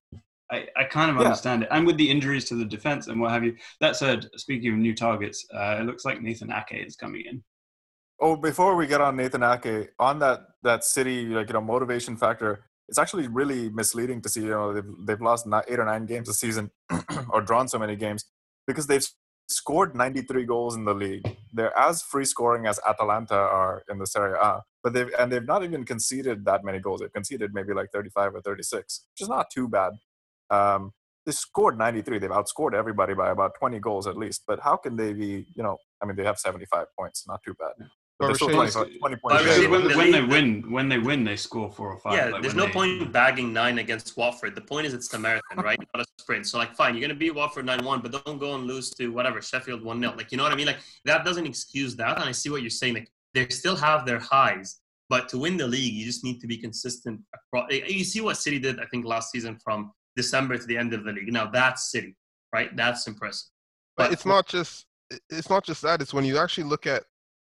[0.51, 1.23] I I kind of Yeah.
[1.25, 1.69] understand it.
[1.71, 3.57] And with the injuries to the defense and what have you.
[3.81, 7.43] That said, speaking of new targets, uh, it looks like Nathan Ake is coming in.
[8.21, 12.17] Oh, before we get on Nathan Ake, on that that city like you know motivation
[12.17, 16.07] factor, it's actually really misleading to see you know they've they've lost eight or nine
[16.07, 16.71] games a season
[17.31, 18.25] or drawn so many games
[18.67, 19.07] because they've
[19.49, 21.37] scored 93 goals in the league.
[21.53, 25.47] They're as free scoring as Atalanta are in the Serie A, but they've and they've
[25.47, 27.01] not even conceded that many goals.
[27.01, 29.93] They've conceded maybe like 35 or 36, which is not too bad.
[30.51, 30.93] Um,
[31.25, 32.19] they scored 93.
[32.19, 34.43] They've outscored everybody by about 20 goals at least.
[34.47, 35.47] But how can they be?
[35.55, 37.89] You know, I mean, they have 75 points, not too bad.
[38.19, 39.45] But they're still 20, 20 points.
[39.45, 42.15] Rashid, when, when they win, when they win, they score four or five.
[42.15, 44.55] Yeah, like there's no they- point bagging nine against Watford.
[44.55, 45.79] The point is it's the marathon, right?
[45.95, 46.47] Not a sprint.
[46.47, 49.09] So like, fine, you're gonna beat Watford nine one, but don't go and lose to
[49.09, 50.67] whatever Sheffield one 0 Like, you know what I mean?
[50.67, 52.17] Like that doesn't excuse that.
[52.19, 52.95] And I see what you're saying.
[52.95, 56.47] Like they still have their highs, but to win the league, you just need to
[56.47, 57.21] be consistent.
[57.35, 60.79] Across, eh, you see what City did, I think, last season from December to the
[60.79, 61.31] end of the league.
[61.31, 62.17] Now that's City,
[62.51, 62.75] right?
[62.75, 63.51] That's impressive.
[63.95, 64.87] but it's not just
[65.29, 67.05] it's not just that it's when you actually look at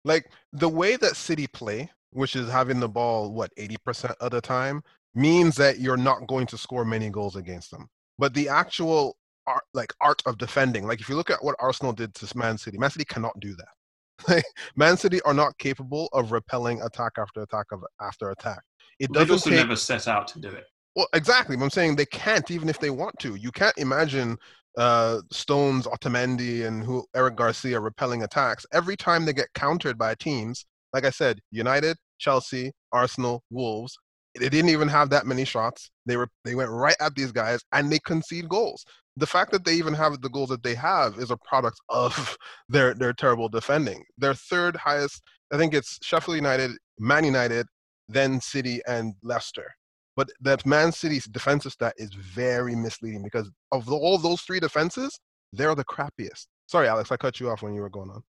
[0.03, 4.41] like the way that city play which is having the ball what 80% of the
[4.41, 4.81] time
[5.15, 7.87] means that you're not going to score many goals against them
[8.17, 11.93] but the actual art like art of defending like if you look at what arsenal
[11.93, 13.67] did to man city man city cannot do that
[14.27, 14.43] Like,
[14.75, 18.61] man city are not capable of repelling attack after attack of after attack
[18.99, 20.65] it They've doesn't also take never set out to do it.
[20.95, 21.57] well, exactly.
[21.59, 23.33] I'm saying they can't, even if they want to.
[23.35, 24.37] You can't imagine
[24.77, 30.15] uh, Stones, Otamendi, and who Eric Garcia repelling attacks every time they get countered by
[30.15, 30.65] teams.
[30.93, 33.97] Like I said, United, Chelsea, Arsenal, Wolves.
[34.39, 35.89] They didn't even have that many shots.
[36.05, 38.85] They were they went right at these guys and they concede goals.
[39.17, 42.37] The fact that they even have the goals that they have is a product of
[42.69, 44.03] their their terrible defending.
[44.17, 47.67] Their third highest, I think it's Sheffield United, Man United,
[48.07, 49.73] then City and Leicester.
[50.15, 54.59] But that Man City's defensive stat is very misleading because of the, all those three
[54.59, 55.19] defenses,
[55.53, 56.47] they're the crappiest.
[56.67, 58.23] Sorry, Alex, I cut you off when you were going on.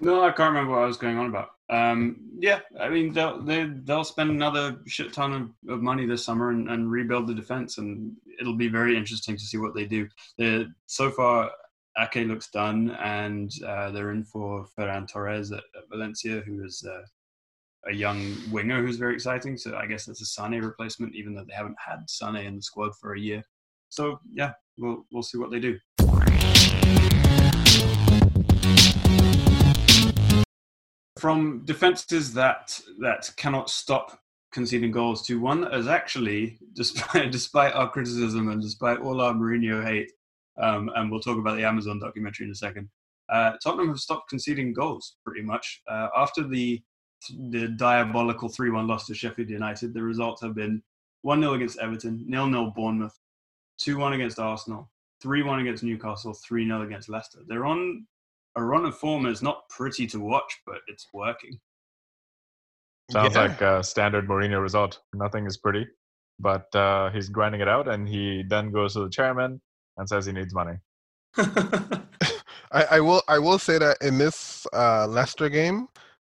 [0.00, 1.50] No, I can't remember what I was going on about.
[1.70, 6.24] Um, yeah, I mean they'll they, they'll spend another shit ton of, of money this
[6.24, 9.84] summer and, and rebuild the defense, and it'll be very interesting to see what they
[9.84, 10.08] do.
[10.38, 11.50] they so far,
[11.98, 16.84] Ake looks done, and uh, they're in for Ferran Torres at, at Valencia, who is
[16.84, 17.02] uh,
[17.88, 19.56] a young winger who's very exciting.
[19.56, 22.62] So I guess that's a Sane replacement, even though they haven't had Sane in the
[22.62, 23.42] squad for a year.
[23.88, 25.78] So yeah, we'll we'll see what they do.
[31.22, 34.18] from defenses that that cannot stop
[34.52, 39.32] conceding goals to one that is actually, despite despite our criticism and despite all our
[39.32, 40.10] Mourinho hate,
[40.60, 42.88] um, and we'll talk about the Amazon documentary in a second.
[43.32, 46.82] Uh, Tottenham have stopped conceding goals pretty much uh, after the
[47.28, 49.94] the diabolical three-one loss to Sheffield United.
[49.94, 50.82] The results have been
[51.22, 53.18] one 0 against Everton, nil 0 Bournemouth,
[53.78, 54.90] two one against Arsenal,
[55.22, 57.40] three one against Newcastle, three 0 against Leicester.
[57.46, 58.06] They're on
[58.56, 61.58] a run of form is not pretty to watch, but it's working.
[63.10, 63.42] Sounds Yeah.
[63.42, 65.00] like a standard Mourinho result.
[65.14, 65.86] Nothing is pretty,
[66.38, 69.60] but uh, he's grinding it out, and he then goes to the chairman
[69.96, 70.76] and says he needs money.
[72.72, 75.88] I, I will I will say that in this uh, Leicester game,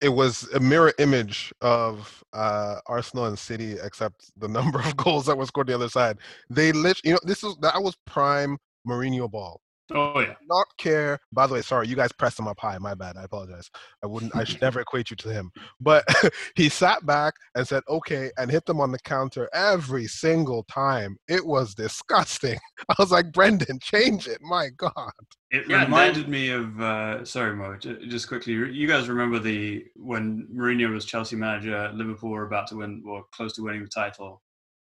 [0.04, 5.24] it was a mirror image of uh, Arsenal and City, except the number of goals
[5.26, 6.18] that were scored the other side.
[6.50, 9.62] They lit, you know, this is that was prime Mourinho ball.
[9.92, 10.34] Oh yeah.
[10.48, 11.18] not care.
[11.32, 12.78] By the way, sorry, you guys pressed him up high.
[12.78, 13.16] My bad.
[13.16, 13.70] I apologize.
[14.02, 14.34] I wouldn't.
[14.34, 15.50] I should never equate you to him.
[15.80, 16.04] But
[16.56, 21.18] he sat back and said, "Okay," and hit them on the counter every single time.
[21.28, 22.58] It was disgusting.
[22.88, 25.12] I was like, "Brendan, change it." My God.
[25.50, 27.76] It Yeah, reminded me of uh, sorry, Mo.
[27.76, 32.76] Just quickly, you guys remember the when Mourinho was Chelsea manager, Liverpool were about to
[32.76, 34.42] win or close to winning the title,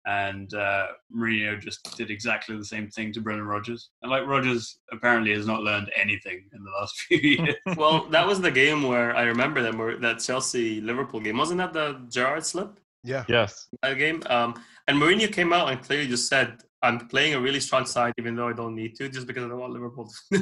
[0.07, 3.90] and uh, Mourinho just did exactly the same thing to Brendan Rodgers.
[4.03, 7.57] And like Rodgers apparently has not learned anything in the last few years.
[7.77, 11.37] well, that was the game where I remember that Mar- that Chelsea Liverpool game.
[11.38, 12.79] Wasn't that the Gerrard slip?
[13.03, 13.25] Yeah.
[13.29, 13.69] Yes.
[13.83, 14.23] That game.
[14.27, 18.14] Um, and Mourinho came out and clearly just said, "I'm playing a really strong side,
[18.19, 20.38] even though I don't need to, just because I don't want Liverpool." he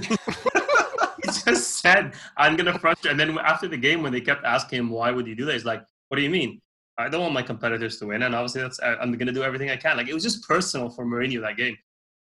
[1.46, 4.90] just said, "I'm gonna frustrate." And then after the game, when they kept asking him
[4.90, 6.60] why would you do that, he's like, "What do you mean?"
[6.96, 9.70] I don't want my competitors to win, and obviously that's I'm going to do everything
[9.70, 9.96] I can.
[9.96, 11.76] Like it was just personal for Mourinho that game.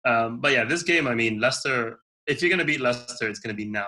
[0.04, 2.00] Um, but yeah, this game, I mean, Leicester.
[2.26, 3.86] If you're going to beat Leicester, it's going to be now.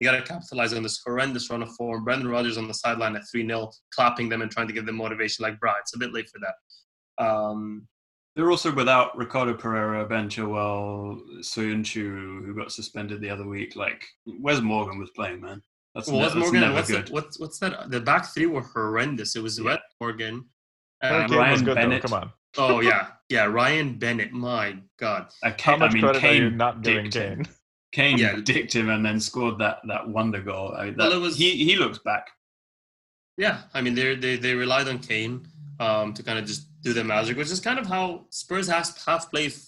[0.00, 2.04] You got to capitalize on this horrendous run of form.
[2.04, 4.96] Brendan Rodgers on the sideline at three 0 clapping them and trying to give them
[4.96, 5.42] motivation.
[5.42, 7.24] Like, bro, it's a bit late for that.
[7.24, 7.86] Um,
[8.34, 13.76] They're also without Ricardo Pereira, Ben Chilwell, Soyuncu, who got suspended the other week.
[13.76, 15.62] Like Wes Morgan was playing, man.
[15.94, 16.72] That's, well, ne- what's that's Morgan?
[16.74, 17.06] What's, good.
[17.08, 17.90] the, what's what's that?
[17.90, 19.36] The back three were horrendous.
[19.36, 19.64] It was Yeah.
[19.66, 20.44] Wes Morgan.
[21.02, 22.02] Harry Um, Ryan good Bennett.
[22.02, 22.08] though.
[22.08, 22.32] Come on.
[22.58, 23.44] oh yeah, yeah.
[23.44, 24.32] Ryan Bennett.
[24.32, 25.28] My God.
[25.42, 27.10] Uh, How Kane, much I mean, credit are you not giving.
[27.10, 27.44] Kane?
[27.92, 28.36] Kane Yeah.
[28.42, 30.74] dicked him and then scored that that wonder goal.
[30.76, 32.28] I mean, that, Well, it was- he he looks back.
[33.36, 35.46] Yeah, I mean they they they relied on Kane
[35.80, 38.96] um, to kind of just do the magic, which is kind of how Spurs has
[39.06, 39.58] have played f-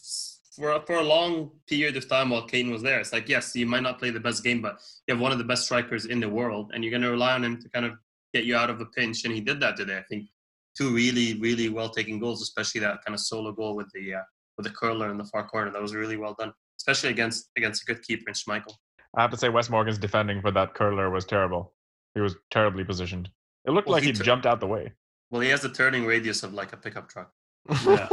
[0.56, 3.00] for a- for a long period of time while Kane was there.
[3.00, 5.38] It's like yes, you might not play the best game, but you have one of
[5.38, 7.86] the best strikers in the world, and you're going to rely on him to kind
[7.86, 7.92] of
[8.32, 9.98] get you out of a pinch, and he did that today.
[9.98, 10.28] I think
[10.76, 14.22] two really really well taken goals, especially that kind of solo goal with the uh,
[14.56, 15.70] with the curler in the far corner.
[15.70, 18.74] That was really well done, especially against against a good keeper in Schmeichel.
[19.16, 21.72] I have to say, Wes Morgan's defending for that curler was terrible.
[22.14, 23.28] He was terribly positioned.
[23.66, 24.92] It looked Well, like he he took- jumped out the way.
[25.30, 27.30] Well, he has the turning radius of like a pickup truck.
[27.86, 28.08] Yeah.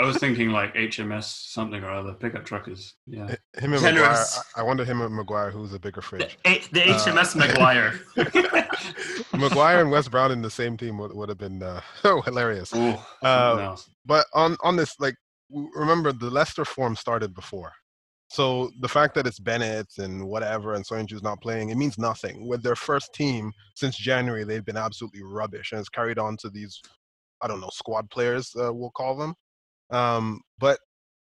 [0.00, 2.94] I was thinking like HMS something or other pickup truckers.
[3.06, 3.26] Yeah.
[3.58, 3.92] Him and Maguire.
[3.92, 4.42] Generous.
[4.56, 6.38] I I wonder him and Maguire who's a bigger The, fridge.
[6.46, 8.00] A- the Uh, HMS Maguire.
[9.38, 12.70] Maguire and Wes Brown in the same team would, would have been uh, oh hilarious.
[12.74, 13.76] Oh, Uh.
[14.06, 15.16] But on on this, like,
[15.74, 17.72] remember the Leicester form started before,
[18.28, 22.48] so the fact that it's Bennett and whatever and Soyuncu's not playing, it means nothing.
[22.48, 26.48] With their first team since January, they've been absolutely rubbish, and it's carried on to
[26.48, 26.80] these,
[27.42, 29.34] I don't know, squad players, uh, we'll call them.
[29.90, 30.78] Um, but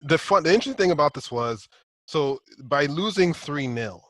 [0.02, 1.68] the fun, the interesting thing about this was,
[2.06, 4.02] so by losing three 0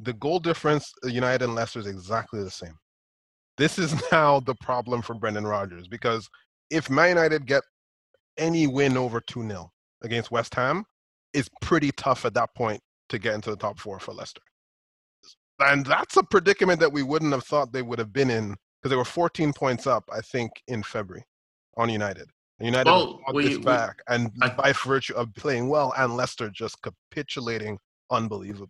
[0.00, 2.78] the goal difference uh, United and Leicester is exactly the same.
[3.56, 6.28] This is now the problem for Brendan Rodgers because
[6.70, 7.62] if Man United get
[8.36, 9.70] any win over 2 0
[10.02, 10.84] against West Ham,
[11.34, 14.40] it's pretty tough at that point to get into the top four for Leicester.
[15.60, 18.90] And that's a predicament that we wouldn't have thought they would have been in because
[18.90, 21.24] they were 14 points up, I think, in February
[21.76, 22.30] on United.
[22.60, 26.50] United Well, we- this we- back, and I- by virtue of playing well, and Leicester
[26.50, 27.78] just capitulating
[28.10, 28.68] unbelievably.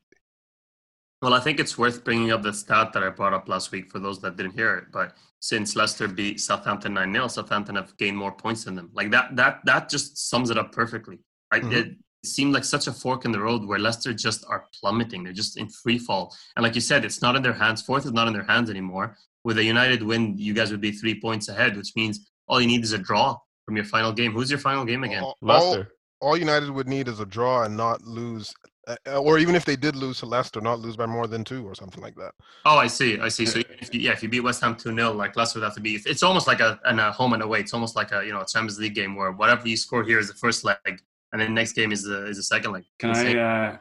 [1.22, 3.90] Well, I think it's worth bringing up the stat that I brought up last week
[3.90, 4.92] for those that didn't hear it.
[4.92, 8.90] But since Leicester beat Southampton 9 0, Southampton have gained more points than them.
[8.92, 11.18] Like that, that, that just sums it up perfectly.
[11.50, 11.72] I, Mhm.
[11.72, 15.24] It seemed like such a fork in the road where Leicester just are plummeting.
[15.24, 16.36] They're just in free fall.
[16.56, 17.82] And like you said, it's not in their hands.
[17.82, 19.16] Fourth is not in their hands anymore.
[19.44, 22.66] With a United win, you guys would be three points ahead, which means all you
[22.68, 24.32] need is a draw from your final game.
[24.32, 25.22] Who's your final game again?
[25.22, 25.92] All- all- Leicester.
[26.20, 28.54] all United would need is a draw and not lose,
[28.86, 31.68] uh, or even if they did lose to Leicester, not lose by more than two
[31.68, 32.32] or something like that.
[32.64, 33.20] Oh, I see.
[33.20, 33.44] I see.
[33.44, 35.74] So if you, yeah, if you beat West Ham two 0 like Leicester would have
[35.74, 36.00] to be.
[36.06, 37.60] It's almost like a, an, a home and away.
[37.60, 40.18] It's almost like a you know a Champions League game where whatever you score here
[40.18, 40.78] is the first leg,
[41.32, 42.84] and then next game is the is the second leg.
[42.98, 43.78] Can I uh,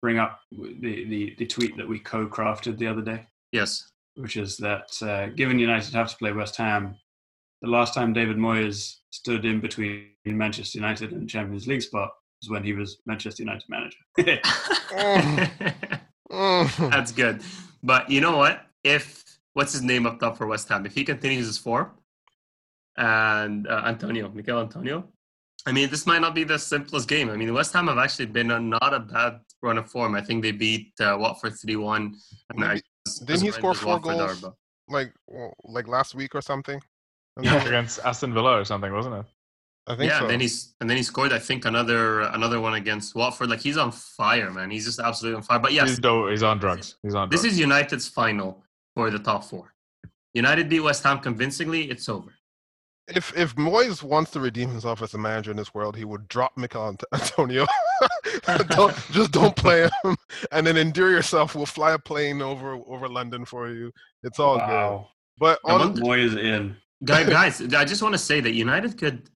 [0.00, 3.90] bring up the, the, the tweet that we co-crafted the other day, yes.
[4.14, 6.94] which is that uh, given United have to play West Ham,
[7.64, 12.10] the last time David Moyes stood in between Manchester United and Champions League spot
[12.42, 13.96] was when he was Manchester United manager.
[16.90, 17.40] That's good.
[17.82, 18.66] But you know what?
[18.84, 19.24] If
[19.54, 21.90] what's his name up top for West Ham, if he continues his form,
[22.98, 25.08] and uh, Antonio, Michail Antonio,
[25.66, 27.30] I mean, this might not be the simplest game.
[27.30, 30.14] I mean, West Ham have actually been on not a bad run of form.
[30.14, 32.16] I think they beat uh, Watford three one.
[33.24, 34.44] Didn't he score four goals?
[34.88, 35.14] like
[35.64, 36.78] like last week or something.
[37.40, 37.64] Yeah.
[37.66, 39.26] against Aston Villa or something, wasn't it?
[39.86, 40.24] I think yeah, so.
[40.24, 41.32] and then he's and then he scored.
[41.32, 43.50] I think another another one against Watford.
[43.50, 44.70] Like he's on fire, man.
[44.70, 45.58] He's just absolutely on fire.
[45.58, 46.96] But yes, He's, do- he's on drugs.
[47.02, 47.54] He's on This drugs.
[47.54, 48.62] is United's final
[48.94, 49.74] for the top four.
[50.32, 51.90] United beat West Ham convincingly.
[51.90, 52.32] It's over.
[53.08, 56.28] if if Moyes wants to redeem himself as a manager in this world, he would
[56.28, 57.66] drop Michail Antonio
[58.68, 60.16] don't, just don't play him,
[60.50, 61.54] and then endure yourself.
[61.54, 63.92] We'll fly a plane over over London for you.
[64.22, 65.04] It's all good.
[65.38, 66.76] But Yeah, on, one- Boy is in.
[67.04, 69.30] Guy- guys, I just want to say that United could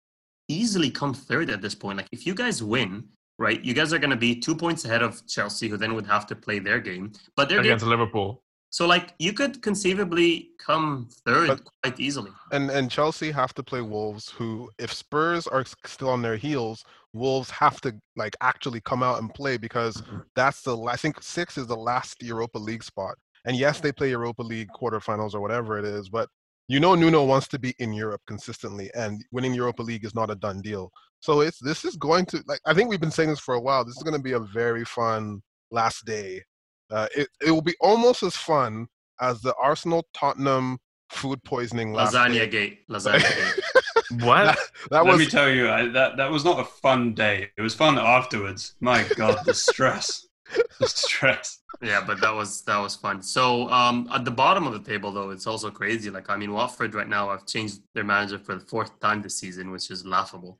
[0.48, 1.98] easily come third at this point.
[1.98, 3.04] Like, if you guys win,
[3.38, 6.06] right, you guys are going to be two points ahead of Chelsea, who then would
[6.06, 7.12] have to play their game.
[7.36, 8.42] But their game, against Liverpool.
[8.70, 12.30] so like, you could conceivably come third But- quite easily.
[12.52, 16.84] and and Chelsea have to play Wolves, who if Spurs are still on their heels,
[17.12, 20.18] Wolves have to like actually come out and play because Mm-hmm.
[20.34, 23.16] that's the I think six is the last Europa League spot.
[23.44, 26.28] And yes, they play Europa League quarterfinals or whatever it is, but
[26.68, 30.30] you know Nuno wants to be in Europe consistently, and winning Europa League is not
[30.30, 30.90] a done deal.
[31.20, 33.60] So it's this is going to like I think we've been saying this for a
[33.60, 33.84] while.
[33.84, 36.44] This is going to be a very fun last day.
[36.90, 38.86] Uh, it it will be almost as fun
[39.20, 40.78] as the Arsenal Tottenham
[41.10, 42.18] food poisoning last day.
[42.18, 42.88] Lasagna gate.
[42.88, 43.64] Lasagna gate.
[44.10, 44.56] What?
[44.90, 47.50] That Let was me tell you, I, that that was not a fun day.
[47.58, 48.74] It was fun afterwards.
[48.80, 50.27] My God, the stress, the
[50.82, 51.60] stress.
[51.80, 53.22] Yeah, but that was that was fun.
[53.22, 56.10] So um, at the bottom of the table, though, it's also crazy.
[56.10, 59.36] Like I mean, Watford right now have changed their manager for the fourth time this
[59.38, 60.58] season, which is laughable.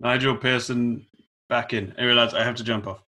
[0.00, 1.06] Nigel Pearson
[1.48, 1.92] back in.
[1.98, 3.02] Anyway, lads, I have to jump off.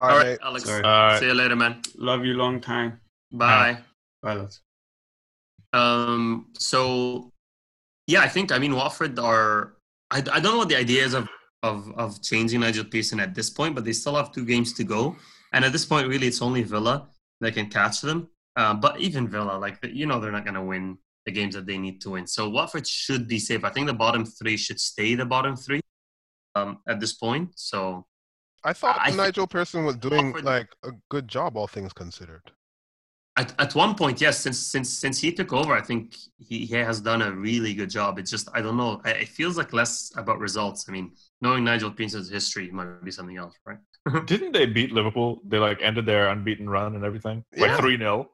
[0.00, 0.26] all All right.
[0.28, 0.68] right, Alex.
[0.68, 1.18] All right.
[1.18, 1.82] See you later, man.
[1.96, 3.00] Love you long time.
[3.32, 3.78] Bye.
[4.22, 4.60] Bye, lads.
[5.72, 6.46] Um.
[6.58, 7.32] So,
[8.06, 9.74] yeah, I think I mean Watford are.
[10.10, 11.28] I, I don't know what the idea is of
[11.64, 14.84] of of changing Nigel Pearson at this point, but they still have two games to
[14.84, 15.16] go,
[15.52, 17.08] and at this point, really, it's only Villa
[17.40, 18.28] that can catch them.
[18.56, 21.66] Uh, but even Villa, like you know, they're not going to win the games that
[21.66, 22.26] they need to win.
[22.26, 23.64] So Watford should be safe.
[23.64, 25.80] I think the bottom three should stay the bottom three
[26.54, 27.50] um, at this point.
[27.56, 28.06] So
[28.64, 32.52] I thought I Nigel Pearson was doing Watford- like a good job, all things considered.
[33.38, 36.74] At, at one point, yes, since since since he took over, I think he, he
[36.76, 38.18] has done a really good job.
[38.18, 39.02] It's just I don't know.
[39.04, 40.86] It feels like less about results.
[40.88, 43.76] I mean, knowing Nigel Pearson's history might be something else, right?
[44.06, 44.24] Mm-hmm.
[44.26, 45.40] Didn't they beat Liverpool?
[45.44, 47.44] They like ended their unbeaten run and everything.
[47.56, 47.76] Like Yeah.
[47.78, 48.30] three 0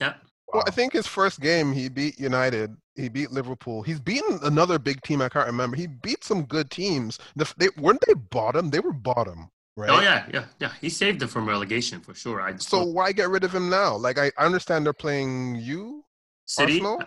[0.00, 0.14] Yeah.
[0.52, 2.74] Well, I think his first game he beat United.
[2.96, 3.82] He beat Liverpool.
[3.82, 5.20] He's beaten another big team.
[5.22, 5.76] I can't remember.
[5.76, 7.18] He beat some good teams.
[7.36, 8.70] The, they weren't they bottom.
[8.70, 9.90] They were bottom, right?
[9.90, 10.72] Oh yeah, yeah, yeah.
[10.80, 12.40] He saved them from relegation for sure.
[12.40, 13.96] I just So don't- why get rid of him now?
[13.96, 16.04] Like I, I understand they're playing you.
[16.46, 16.98] City, Arsenal?
[17.00, 17.06] Uh,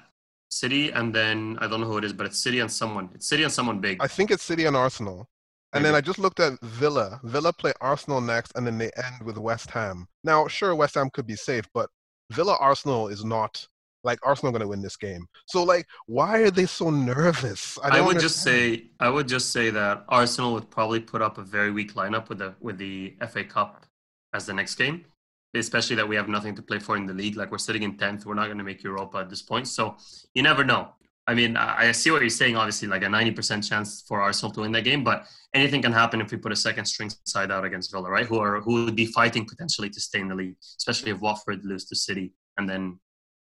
[0.49, 3.09] City, and then I don't know who it is, but it's City and someone.
[3.13, 3.97] It's City and someone big.
[4.01, 5.29] I think it's City and Arsenal.
[5.77, 7.19] And then I just looked at Villa.
[7.23, 10.07] Villa play Arsenal next, and then they end with West Ham.
[10.23, 11.89] Now, sure, West Ham could be safe, but
[12.31, 13.65] Villa Arsenal is not
[14.03, 15.27] like Arsenal going to win this game.
[15.47, 17.77] So, like, why are they so nervous?
[17.83, 21.37] I, don't would just say I would just say that Arsenal would probably put up
[21.37, 23.85] a very weak lineup with the with the FA Cup
[24.33, 25.05] as the next game,
[25.53, 27.35] especially that we have nothing to play for in the league.
[27.35, 29.67] Like we're sitting in tenth, we're not going to make Europa at this point.
[29.67, 29.97] So
[30.33, 30.93] you never know.
[31.27, 32.55] I mean, I I see what you're saying.
[32.55, 35.91] Obviously, like a ninety percent chance for Arsenal to win that game, but anything can
[35.91, 38.25] happen if we put a second string side out against Villa, right?
[38.25, 41.65] Who are who would be fighting potentially to stay in the league, especially if Watford
[41.65, 42.99] lose to City, and then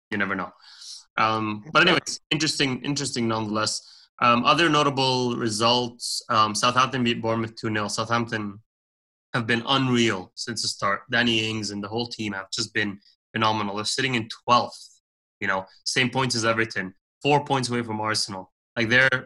[0.10, 0.52] you never know.
[1.18, 3.82] Um, but anyways, interesting, interesting nonetheless.
[4.22, 8.60] Um, other notable results: um, Southampton beat Bournemouth two 0 Southampton
[9.34, 11.02] have been unreal since the start.
[11.12, 13.00] Danny Ings and the whole team have just been
[13.34, 13.76] phenomenal.
[13.76, 15.02] They're sitting in twelfth,
[15.42, 16.94] you know, same points as Everton,
[17.26, 18.52] four points away from Arsenal.
[18.78, 19.20] Like they're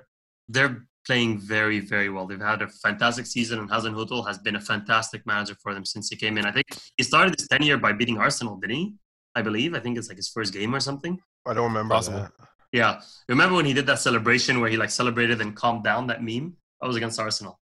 [0.48, 2.26] they're playing very, very well.
[2.28, 6.06] They've had a fantastic season, and Hasenhüttl has been a fantastic manager for them since
[6.10, 6.46] he came in.
[6.46, 8.96] I think he started his tenure by beating Arsenal, didn't he?
[9.36, 9.74] I believe.
[9.74, 11.20] I think it's like his first game or something.
[11.46, 11.96] I don't remember.
[11.96, 12.20] Possible.
[12.20, 12.32] that.
[12.72, 13.02] Yeah.
[13.28, 16.56] Remember when he did that celebration where he like celebrated and calmed down that meme?
[16.80, 17.60] That was against Arsenal.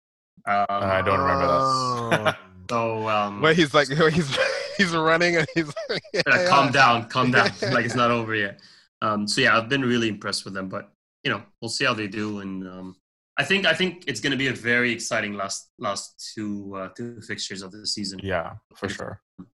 [0.46, 1.58] Um, I don't remember that.
[2.28, 2.34] Oh.
[2.70, 4.38] so um Where he's like, he's
[4.78, 6.48] he's running and he's like, yeah, yeah.
[6.50, 7.50] calm down, calm down.
[7.76, 8.60] like it's not over yet.
[9.02, 10.92] Um so yeah, I've been really impressed with them, but
[11.24, 12.96] you know, we'll see how they do and um
[13.38, 17.20] I think I think it's gonna be a very exciting last last two uh, two
[17.22, 18.20] fixtures of the season.
[18.24, 19.22] Yeah, for sure.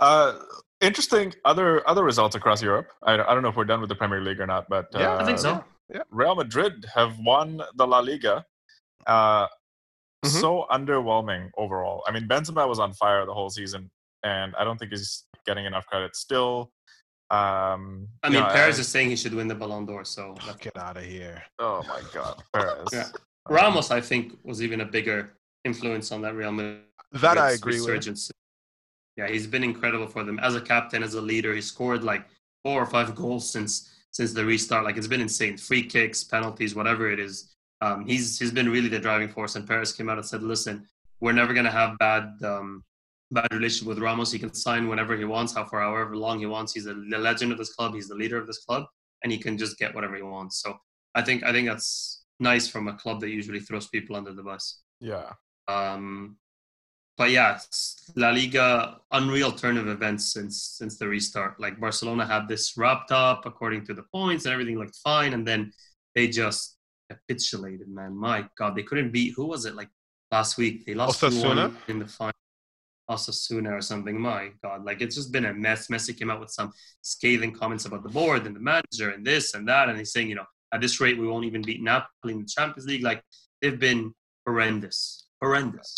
[0.00, 0.40] Uh,
[0.80, 2.88] interesting other other results across Europe.
[3.04, 5.14] I, I don't know if we're done with the Premier League or not, but Yeah,
[5.14, 5.62] uh, I think so.
[5.92, 8.44] Yeah, Real Madrid have won the La Liga.
[9.06, 9.46] Uh,
[10.24, 10.40] Mhm.
[10.40, 12.02] So underwhelming overall.
[12.08, 13.90] I mean, Benzema was on fire the whole season,
[14.22, 16.16] and I don't think he's getting enough credit.
[16.16, 16.72] Still,
[17.30, 20.34] um, I mean know, Perez I- is saying he should win the Ballon d'Or, so
[20.46, 21.42] that's Get out of here.
[21.58, 22.88] Oh my God, Perez.
[22.92, 23.08] Yeah.
[23.48, 27.58] Ramos, I think, was even a bigger influence on that Real Madrid That I Madrid's
[27.60, 27.88] agree with.
[27.88, 28.30] resurgence.
[29.16, 31.54] Yeah, he's been incredible for them as a captain, as a leader.
[31.54, 32.26] He scored like
[32.64, 34.84] four or five goals since since the restart.
[34.84, 35.56] Like it's been insane.
[35.56, 37.54] Free kicks, penalties, whatever it is.
[37.80, 39.56] Um, he's he's been really the driving force.
[39.56, 40.86] And Perez came out and said, "Listen,
[41.20, 42.82] we're never gonna have bad um,
[43.34, 44.32] bad relationship with Ramos.
[44.32, 46.72] He can sign whenever he wants, how for however long he wants.
[46.72, 47.94] He's a, the legend of this club.
[47.94, 48.84] He's the leader of this club,
[49.22, 50.62] and he can just get whatever he wants.
[50.62, 50.76] So
[51.14, 54.42] I think I think that's nice from a club that usually throws people under the
[54.42, 54.80] bus.
[55.00, 55.32] Yeah.
[55.68, 56.36] Um,
[57.16, 57.58] but yeah,
[58.16, 61.60] La Liga unreal turn of events since since the restart.
[61.60, 65.46] Like Barcelona had this wrapped up according to the points and everything looked fine, and
[65.46, 65.72] then
[66.14, 66.76] they just
[67.10, 67.88] capitulated.
[67.88, 69.88] Man, my God, they couldn't beat who was it like
[70.32, 70.84] last week?
[70.86, 71.68] They lost Osasuna?
[71.68, 72.32] 2-1 in the final.
[73.10, 74.20] Osasuna or something.
[74.20, 75.88] My God, like it's just been a mess.
[75.88, 79.54] Messi came out with some scathing comments about the board and the manager and this
[79.54, 82.32] and that, and he's saying, you know, at this rate we won't even beat Napoli
[82.32, 83.02] in the Champions League.
[83.02, 83.22] Like
[83.60, 84.14] they've been
[84.46, 85.94] horrendous, horrendous.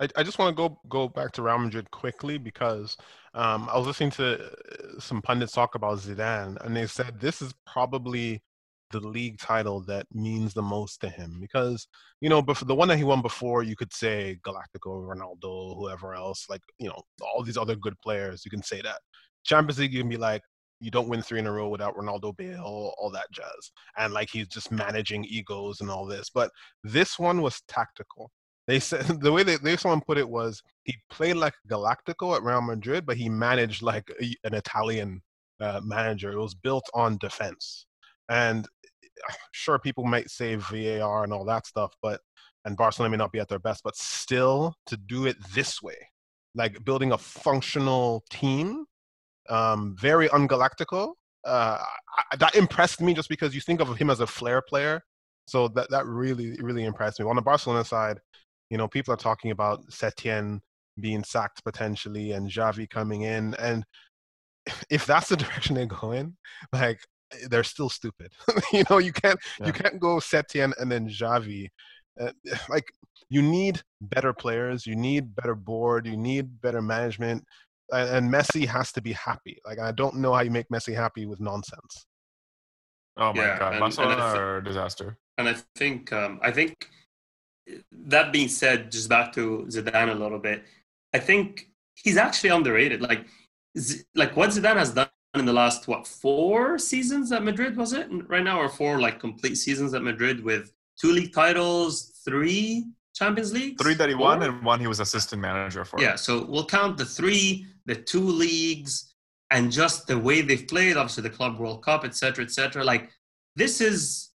[0.00, 2.96] I, I just want to go go back to Real Madrid quickly because
[3.34, 4.50] um, I was listening to uh,
[4.98, 8.42] some pundits talk about Zidane, and they said this is probably
[8.90, 11.86] the league title that means the most to him because
[12.20, 16.14] you know, but the one that he won before, you could say Galactico, Ronaldo, whoever
[16.14, 18.44] else, like you know, all these other good players.
[18.44, 19.00] You can say that
[19.44, 20.42] Champions League, you can be like,
[20.80, 22.62] you don't win three in a row without Ronaldo Bale,
[22.98, 26.30] all that jazz, and like he's just managing egos and all this.
[26.30, 26.50] But
[26.82, 28.30] this one was tactical.
[28.66, 32.42] They said the way they, they someone put it was he played like Galactico at
[32.42, 35.22] Real Madrid, but he managed like a, an Italian
[35.60, 36.32] uh, manager.
[36.32, 37.86] It was built on defense,
[38.28, 38.66] and
[39.52, 42.20] sure people might say VAR and all that stuff, but
[42.64, 45.96] and Barcelona may not be at their best, but still to do it this way,
[46.54, 48.84] like building a functional team,
[49.48, 51.14] um, very ungalactical.
[51.44, 51.78] Uh,
[52.32, 55.02] I, that impressed me just because you think of him as a flair player.
[55.46, 57.26] So that that really really impressed me.
[57.26, 58.20] On the Barcelona side,
[58.68, 60.60] you know, people are talking about Setien
[61.00, 63.84] being sacked potentially and Xavi coming in, and
[64.90, 66.36] if that's the direction they're going,
[66.72, 67.00] like
[67.48, 68.32] they're still stupid.
[68.72, 69.66] you know, you can't yeah.
[69.66, 71.68] you can't go Setien and then Xavi.
[72.20, 72.32] Uh,
[72.68, 72.84] like
[73.28, 77.44] you need better players, you need better board, you need better management,
[77.92, 79.58] and, and Messi has to be happy.
[79.64, 82.06] Like I don't know how you make Messi happy with nonsense.
[83.16, 85.18] Oh my yeah, god, and, Barcelona and are disaster.
[85.38, 86.88] And I think um, I think
[87.92, 90.64] that being said, just back to Zidane a little bit,
[91.14, 93.00] I think he's actually underrated.
[93.00, 93.26] Like,
[94.14, 98.08] like what Zidane has done in the last what four seasons at Madrid was it
[98.28, 103.52] right now, or four like complete seasons at Madrid with two league titles, three Champions
[103.52, 104.24] League, three that he four?
[104.24, 106.00] won, and one he was assistant manager for.
[106.00, 109.14] Yeah, so we'll count the three, the two leagues,
[109.50, 110.96] and just the way they've played.
[110.96, 112.82] Obviously, the Club World Cup, etc., etc.
[112.82, 113.10] Like
[113.54, 114.30] this is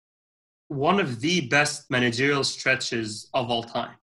[0.67, 3.95] one of the best managerial stretches of all time.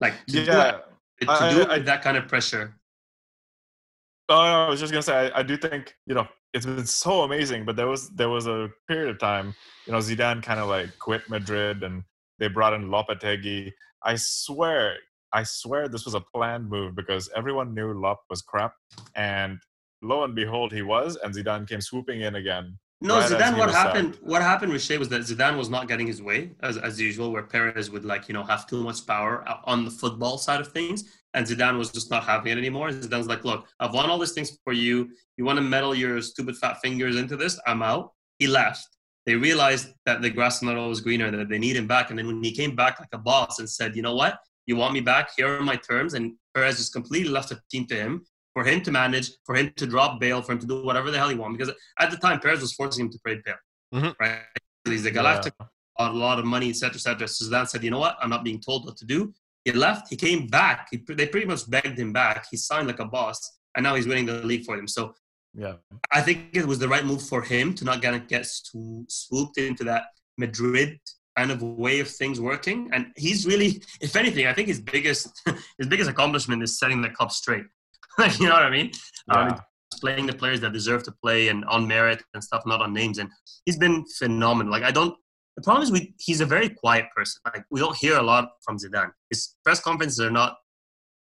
[0.00, 2.74] Like to yeah, do it, to I, do it I, with that kind of pressure.
[4.30, 6.86] Oh, no, I was just gonna say I, I do think you know it's been
[6.86, 7.64] so amazing.
[7.64, 9.54] But there was there was a period of time,
[9.86, 12.02] you know, Zidane kind of like quit Madrid and
[12.38, 13.72] they brought in Lopetegui.
[14.02, 14.96] I swear,
[15.32, 18.74] I swear this was a planned move because everyone knew Lop was crap,
[19.14, 19.58] and
[20.02, 22.78] lo and behold, he was, and Zidane came swooping in again.
[23.00, 23.58] No, right Zidane.
[23.58, 24.14] What happened?
[24.14, 24.26] Sacked.
[24.26, 27.32] What happened with Shea was that Zidane was not getting his way as as usual,
[27.32, 30.60] where Perez would like you know have too much power uh, on the football side
[30.60, 32.90] of things, and Zidane was just not having it anymore.
[32.90, 35.10] Zidane's like, look, I've won all these things for you.
[35.36, 37.60] You want to meddle your stupid fat fingers into this?
[37.66, 38.12] I'm out.
[38.38, 38.86] He left.
[39.26, 42.10] They realized that the grass is not always greener, that they need him back.
[42.10, 44.38] And then when he came back like a boss and said, you know what?
[44.66, 45.30] You want me back?
[45.36, 46.14] Here are my terms.
[46.14, 48.24] And Perez just completely left the team to him
[48.54, 51.18] for him to manage, for him to drop Bale, for him to do whatever the
[51.18, 51.58] hell he wanted.
[51.58, 53.54] Because at the time, Perez was forcing him to trade Bale,
[53.94, 54.10] mm-hmm.
[54.20, 54.40] right?
[54.84, 55.66] He's the Galactic, yeah.
[55.98, 57.28] a lot of money, etc., etc.
[57.28, 58.16] So Zidane said, you know what?
[58.20, 59.32] I'm not being told what to do.
[59.68, 60.08] He left.
[60.08, 60.88] He came back.
[60.90, 62.46] He, they pretty much begged him back.
[62.50, 64.88] He signed like a boss, and now he's winning the league for them.
[64.88, 65.14] So,
[65.54, 65.74] yeah,
[66.10, 69.84] I think it was the right move for him to not get get swooped into
[69.84, 70.04] that
[70.38, 70.98] Madrid
[71.36, 72.88] kind of way of things working.
[72.92, 75.28] And he's really, if anything, I think his biggest
[75.78, 77.66] his biggest accomplishment is setting the club straight.
[78.38, 78.90] you know what I mean?
[79.28, 79.40] Yeah.
[79.40, 79.60] Um,
[80.00, 83.18] playing the players that deserve to play and on merit and stuff, not on names.
[83.18, 83.30] And
[83.64, 84.72] he's been phenomenal.
[84.72, 85.14] Like I don't
[85.58, 87.40] the problem is we he's a very quiet person.
[87.44, 89.10] Like we don't hear a lot from Zidane.
[89.28, 90.54] His press conferences are not,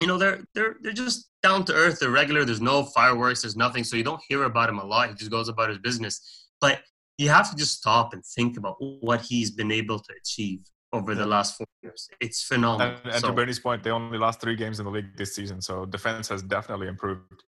[0.02, 2.00] you know, they're they're they're just down to earth.
[2.00, 2.44] They're regular.
[2.44, 3.44] There's no fireworks.
[3.44, 3.84] There's nothing.
[3.84, 5.10] So you don't hear about him a lot.
[5.10, 6.48] He just goes about his business.
[6.60, 6.82] But
[7.20, 10.62] you have to just stop and think about what he's been able to achieve
[10.94, 12.10] over the last four years.
[12.20, 12.96] It's phenomenal.
[13.04, 15.36] And, and so, to Bernie's point, they only lost three games in the league this
[15.36, 17.44] season, so defense has definitely improved.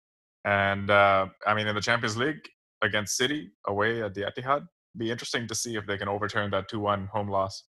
[0.43, 2.41] And uh, I mean, in the Champions League
[2.81, 4.67] against City away at the Etihad,
[4.97, 7.63] be interesting to see if they can overturn that 2-1 home loss.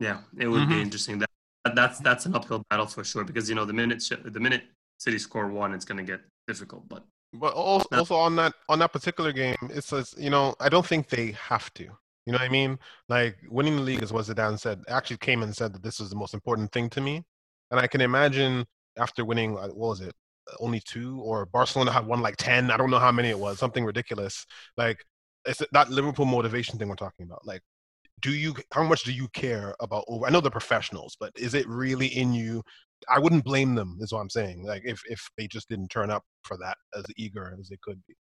[0.00, 0.72] Yeah, it would mm-hmm.
[0.72, 1.18] be interesting.
[1.18, 1.30] That
[1.74, 4.64] that's that's an uphill battle for sure because you know the minute the minute
[4.98, 6.88] City score one, it's going to get difficult.
[6.88, 10.68] But but also, also on that on that particular game, it says you know I
[10.68, 11.84] don't think they have to.
[11.84, 12.78] You know what I mean?
[13.08, 14.82] Like winning the league is what Zidane said.
[14.88, 17.22] Actually, came and said that this was the most important thing to me,
[17.70, 18.64] and I can imagine
[18.98, 20.14] after winning, what was it?
[20.60, 22.70] Only two, or Barcelona had won like ten.
[22.70, 23.58] I don't know how many it was.
[23.58, 24.46] Something ridiculous.
[24.76, 25.04] Like
[25.46, 27.46] it's that Liverpool motivation thing we're talking about.
[27.46, 27.62] Like
[28.20, 30.26] do you how much do you care about over?
[30.26, 32.62] I know they're professionals, but is it really in you?
[33.08, 33.98] I wouldn't blame them.
[34.00, 34.64] Is what I'm saying.
[34.64, 38.00] Like if if they just didn't turn up for that as eager as they could
[38.06, 38.14] be.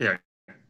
[0.00, 0.16] Yeah,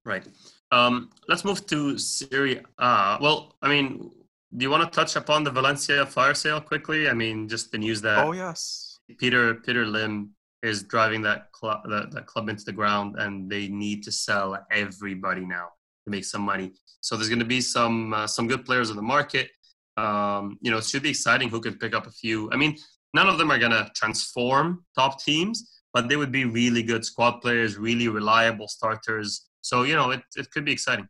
[0.04, 0.26] right.
[0.72, 3.18] Um, let's move to Serie A.
[3.20, 4.11] Well, I mean,
[4.57, 7.09] do you want to touch upon the Valencia fire sale quickly?
[7.09, 8.98] I mean, just the news that Oh yes.
[9.18, 10.32] Peter Peter Lim
[10.66, 14.58] is driving that club that, that club into the ground, and they need to sell
[14.70, 15.68] everybody now
[16.04, 16.72] to make some money.
[17.00, 19.50] So there's going to be some uh, some good players in the market.
[19.96, 22.50] Um, you know, it should be exciting who can pick up a few.
[22.52, 22.76] I mean,
[23.14, 27.04] none of them are going to transform top teams, but they would be really good
[27.04, 29.46] squad players, really reliable starters.
[29.62, 31.08] So you know, it it could be exciting.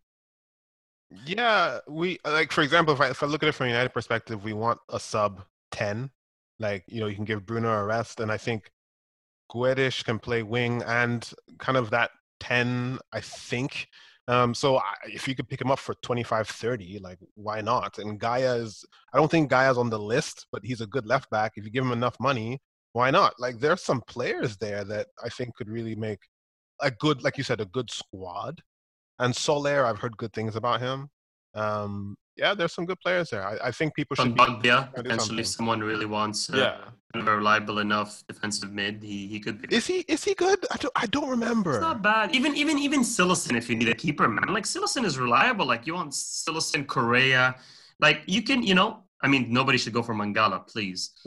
[1.25, 3.93] Yeah, we like for example, if I if I look at it from a United
[3.95, 6.11] perspective, we want a sub ten.
[6.59, 8.71] Like you know, you can give Bruno a rest, and I think
[9.51, 11.29] Guedes can play wing and
[11.59, 12.99] kind of that ten.
[13.13, 13.89] I think.
[14.29, 17.99] Um, so I, if you could pick him up for 25, 30, like why not?
[17.99, 21.31] And Gayà is, I don't think Gayà's on the list, but he's a good left
[21.31, 21.53] back.
[21.55, 22.61] If you give him enough money,
[22.93, 23.35] why not?
[23.39, 26.19] Like there's some players there that I think could really make
[26.81, 28.61] a good, like you said, a good squad.
[29.19, 31.09] And Soler, I've heard good things about him.
[31.55, 33.47] Um, yeah, there's some good players there.
[33.47, 34.45] I, I think people should be.
[34.63, 37.21] Do potentially, if someone really wants uh, Yeah.
[37.21, 39.75] a reliable enough defensive mid, he, he could be.
[39.75, 40.59] Is he is he good?
[40.71, 41.73] I don't I don't remember.
[41.73, 42.35] It's not bad.
[42.35, 44.49] Even even even Cillessen, if you need a keeper, man.
[44.53, 45.67] Like Cillessen is reliable.
[45.67, 47.57] Like you want Cillessen, Correa.
[48.01, 49.03] Like you can, you know.
[49.23, 51.13] I mean, nobody should go for Mangala, please.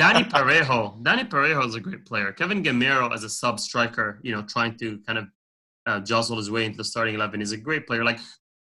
[0.00, 1.00] Dani Parejo.
[1.04, 2.32] Dani Parejo is a great player.
[2.32, 5.26] Kevin Gameiro as a sub striker, you know, trying to kind of
[5.86, 8.04] uh, jostle his way into the starting eleven is a great player.
[8.04, 8.18] Like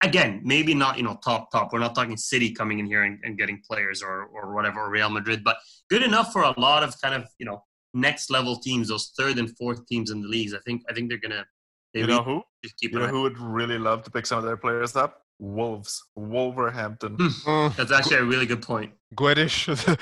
[0.03, 1.73] again, maybe not you know top top.
[1.73, 4.89] We're not talking City coming in here and, and getting players or or whatever or
[4.89, 5.57] Real Madrid, but
[5.89, 9.37] good enough for a lot of kind of you know next level teams, those third
[9.37, 10.53] and fourth teams in the leagues.
[10.53, 11.45] I think I think they're gonna
[11.93, 12.43] they You know who?
[12.63, 15.23] just keep You know who would really love to pick some of their players up?
[15.39, 16.03] Wolves.
[16.15, 17.17] Wolverhampton.
[17.17, 18.93] Mm, That's actually a really good point.
[19.15, 19.97] Guedes,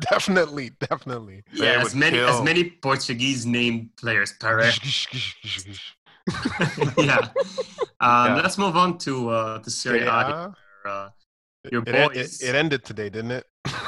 [0.00, 1.42] definitely, definitely.
[1.52, 4.32] Yeah, as would many as many Portuguese named players.
[4.40, 4.70] Pare.
[6.98, 7.18] yeah.
[8.00, 8.40] Um, Yeah.
[8.42, 10.04] Let's move on to uh, to Serie A.
[10.04, 10.52] Yeah.
[10.90, 11.08] Uh,
[11.70, 13.44] Your It, it, boys- it ended today, didn't it?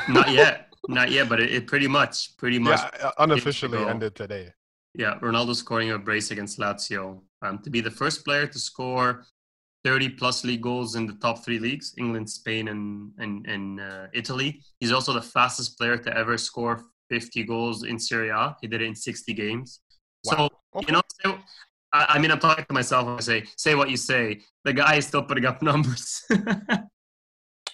[0.09, 2.81] not yet, not yet, but it, it pretty much, pretty much.
[2.81, 4.53] Yeah, uh, unofficially ended today.
[4.95, 9.25] Yeah, Ronaldo scoring a brace against Lazio um, to be the first player to score
[9.85, 14.07] 30 plus league goals in the top three leagues England, Spain, and, and, and uh,
[14.13, 14.61] Italy.
[14.81, 18.55] He's also the fastest player to ever score 50 goals in Serie A.
[18.61, 19.81] He did it in 60 games.
[20.27, 20.87] So, Okay.
[20.89, 20.93] you
[21.25, 21.39] know,
[21.93, 24.41] I, I mean, I'm talking to myself I say, say what you say.
[24.65, 26.25] The guy is still putting up numbers.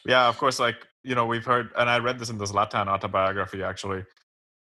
[0.09, 0.59] Yeah, of course.
[0.59, 4.05] Like you know, we've heard, and I read this in the Zlatan autobiography actually,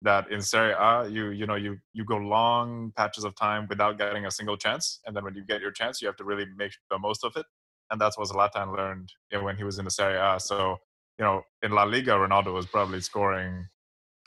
[0.03, 3.99] that in Serie A, you you know, you you go long patches of time without
[3.99, 6.47] getting a single chance, and then when you get your chance, you have to really
[6.57, 7.45] make the most of it,
[7.91, 10.41] and that's what Zlatan learned you know, when he was in the Serie A.
[10.41, 10.79] So
[11.19, 13.67] you know, in La Liga, Ronaldo was probably scoring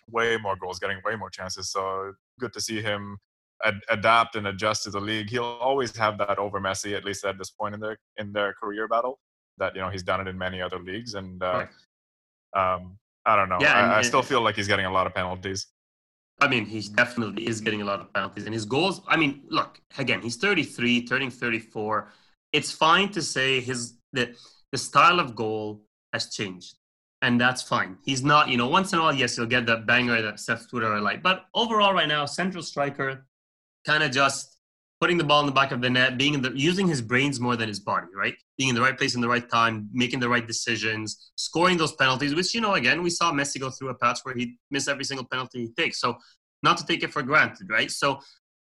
[0.10, 1.72] way more goals, getting way more chances.
[1.72, 3.18] So good to see him
[3.64, 5.30] ad- adapt and adjust to the league.
[5.30, 8.54] He'll always have that over Messi, at least at this point in their in their
[8.54, 9.20] career battle.
[9.58, 11.66] That you know he's done it in many other leagues, and uh,
[12.56, 13.58] um, I don't know.
[13.60, 15.68] Yeah, I, and- I still feel like he's getting a lot of penalties.
[16.40, 18.46] I mean, he definitely is getting a lot of penalties.
[18.46, 22.12] And his goals, I mean, look, again, he's 33, turning 34.
[22.54, 24.36] It's fine to say his the,
[24.72, 25.82] the style of goal
[26.14, 26.76] has changed.
[27.24, 27.98] And that's fine.
[28.06, 30.70] He's not, you know, once in a while, yes, he'll get that banger that Seth
[30.70, 31.24] Twitter like.
[31.24, 33.26] But overall, right now, central striker,
[33.88, 34.58] kind of just
[35.00, 37.40] putting the ball in the back of the net, being in the, using his brains
[37.40, 38.34] more than his body, right?
[38.58, 41.94] Being in the right place in the right time, making the right decisions, scoring those
[41.94, 44.90] penalties, which, you know, again, we saw Messi go through a patch where he missed
[44.90, 46.00] every single penalty he takes.
[46.00, 46.18] So
[46.64, 47.92] not to take it for granted, right?
[47.92, 48.20] So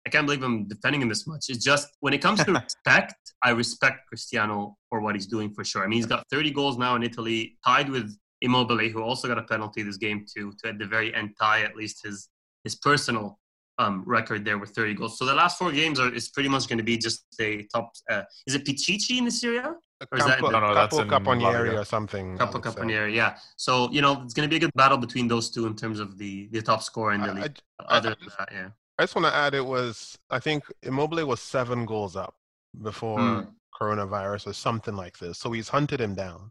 [0.06, 1.46] I can't believe I'm defending him this much.
[1.48, 5.64] It's just when it comes to respect, I respect Cristiano for what he's doing for
[5.64, 5.82] sure.
[5.82, 9.38] I mean, he's got 30 goals now in Italy, tied with Immobile, who also got
[9.38, 12.28] a penalty this game too, to at the very end tie at least his
[12.64, 13.38] his personal
[13.78, 15.18] um, record there with 30 goals.
[15.18, 17.92] So the last four games are is pretty much going to be just a top.
[18.10, 19.74] Uh, is it Pichichi in the Serie A?
[20.12, 22.38] Or is that- Campo, No, no, that's Capo in Caponieri or something.
[22.38, 22.62] Capo would.
[22.62, 23.36] Caponieri, yeah.
[23.56, 25.98] So you know it's going to be a good battle between those two in terms
[26.00, 27.58] of the the top scorer in the I, I, league.
[27.80, 28.68] I- Other I than just- that, yeah.
[28.98, 32.34] I just want to add it was I think Immobile was seven goals up
[32.82, 33.40] before Hmm.
[33.80, 35.38] coronavirus or something like this.
[35.38, 36.50] So he's hunted him down,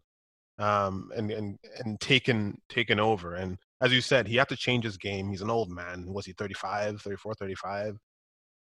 [0.60, 3.36] um, and and and taken taken over.
[3.36, 5.30] And as you said, he had to change his game.
[5.30, 6.06] He's an old man.
[6.08, 7.98] Was he 35, 34, 35?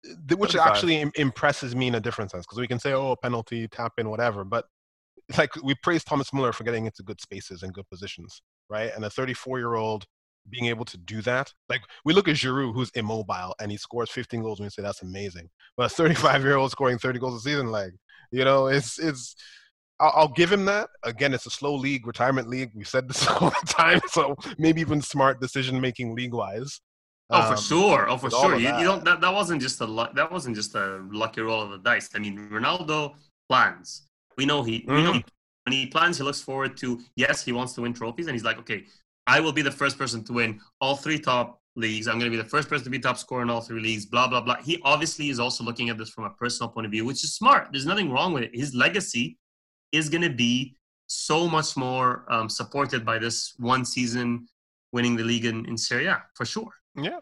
[0.03, 0.67] Th- Which 35.
[0.67, 3.93] actually im- impresses me in a different sense because we can say, oh, penalty, tap
[3.97, 4.43] in, whatever.
[4.43, 4.65] But
[5.37, 8.91] like we praise Thomas Muller for getting into good spaces and good positions, right?
[8.95, 10.05] And a 34 year old
[10.49, 11.51] being able to do that.
[11.69, 14.81] Like we look at Giroud, who's immobile, and he scores 15 goals, and we say
[14.81, 15.49] that's amazing.
[15.77, 17.93] But a 35 year old scoring 30 goals a season, like
[18.31, 19.35] you know, it's it's
[19.99, 20.89] I'll, I'll give him that.
[21.03, 22.71] Again, it's a slow league, retirement league.
[22.73, 26.81] We said this all the time, so maybe even smart decision making league wise.
[27.29, 28.09] Oh, for Um, sure.
[28.09, 28.55] Oh, for sure.
[28.55, 28.79] You, that.
[28.79, 29.03] you don't.
[29.03, 30.15] That, that wasn't just a luck.
[30.15, 32.09] That wasn't just a lucky roll of the dice.
[32.15, 33.15] I mean, Ronaldo
[33.49, 34.03] plans.
[34.37, 34.85] We know he.
[34.87, 35.25] We know he,
[35.63, 37.01] when he plans, he looks forward to.
[37.15, 38.83] Yes, he wants to win trophies, and he's like, okay,
[39.25, 42.07] I will be the first person to win all three top leagues.
[42.07, 44.05] I'm going to be the first person to be top scorer in all three leagues.
[44.05, 44.57] Blah blah blah.
[44.57, 47.33] He obviously is also looking at this from a personal point of view, which is
[47.33, 47.69] smart.
[47.71, 48.51] There's nothing wrong with it.
[48.53, 49.37] His legacy
[49.95, 50.75] is going to be
[51.07, 54.47] so much more um, supported by this one season
[54.91, 56.71] winning the league in, in Serie A for sure.
[56.95, 57.19] Yeah.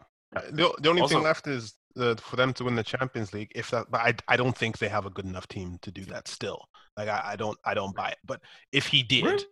[0.50, 3.52] The, the only Also- thing left is uh, for them to win the Champions League.
[3.54, 6.04] If that, but I, I don't think they have a good enough team to do
[6.06, 6.26] that.
[6.26, 6.60] Still,
[6.96, 8.18] like I, I don't, I don't buy it.
[8.24, 8.40] But
[8.72, 9.44] if he did,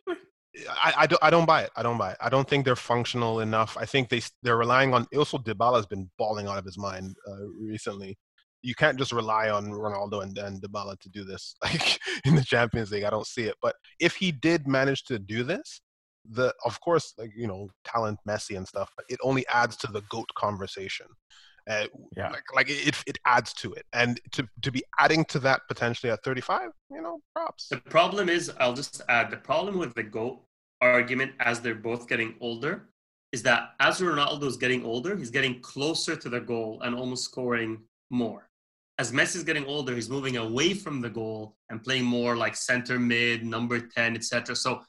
[0.68, 1.70] I, I don't, I don't buy it.
[1.76, 2.16] I don't buy it.
[2.20, 3.76] I don't think they're functional enough.
[3.78, 5.06] I think they they're relying on.
[5.16, 8.18] Also, Dybala has been balling out of his mind uh, recently.
[8.62, 11.54] You can't just rely on Ronaldo and, and Dybala to do this.
[11.62, 13.56] Like in the Champions League, I don't see it.
[13.62, 15.80] But if he did manage to do this,
[16.30, 20.02] the of course, like you know, talent, Messi and stuff, it only adds to the
[20.10, 21.06] goat conversation.
[21.68, 21.86] Uh,
[22.16, 22.30] Yeah.
[22.30, 26.10] like like it, it adds to it, and to to be adding to that potentially
[26.12, 27.68] at 35, you know, props.
[27.68, 30.40] The problem is, I'll just add the problem with the GOAT
[30.80, 32.88] argument as they're both getting older
[33.32, 37.24] is that as Ronaldo is getting older, he's getting closer to the goal and almost
[37.24, 37.78] scoring
[38.10, 38.48] more.
[38.98, 42.98] As Messi's getting older, he's moving away from the goal and playing more like center
[42.98, 44.54] mid, number 10, etc.
[44.54, 44.82] So,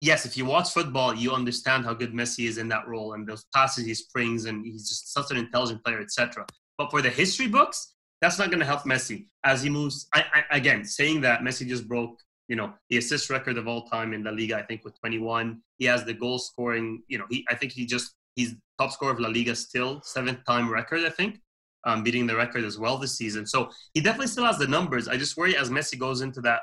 [0.00, 3.26] yes, if you watch football, you understand how good Messi is in that role and
[3.26, 6.46] those passes he springs, and he's just such an intelligent player, etc.
[6.76, 10.08] But for the history books, that's not going to help Messi as he moves.
[10.14, 12.18] I, I, again, saying that Messi just broke,
[12.48, 14.56] you know, the assist record of all time in La Liga.
[14.56, 17.02] I think with 21, he has the goal scoring.
[17.08, 20.44] You know, he I think he just he's top scorer of La Liga still, seventh
[20.46, 21.04] time record.
[21.04, 21.40] I think,
[21.84, 23.46] um, beating the record as well this season.
[23.46, 25.08] So he definitely still has the numbers.
[25.08, 26.60] I just worry as Messi goes into that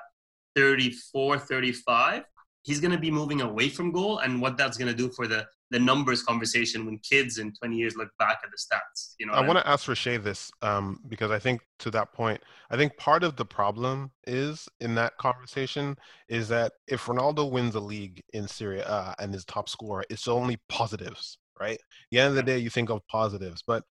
[0.56, 2.24] 34, 35,
[2.64, 5.28] he's going to be moving away from goal, and what that's going to do for
[5.28, 9.16] the the numbers conversation when kids in 20 years look back at the stats.
[9.20, 12.40] You know, I want to ask Rashay this um, because I think to that point,
[12.70, 15.96] I think part of the problem is in that conversation
[16.30, 20.28] is that if Ronaldo wins a league in Serie A and is top scorer, it's
[20.28, 21.80] only positives, right?
[21.80, 23.84] At the end of the day, you think of positives, but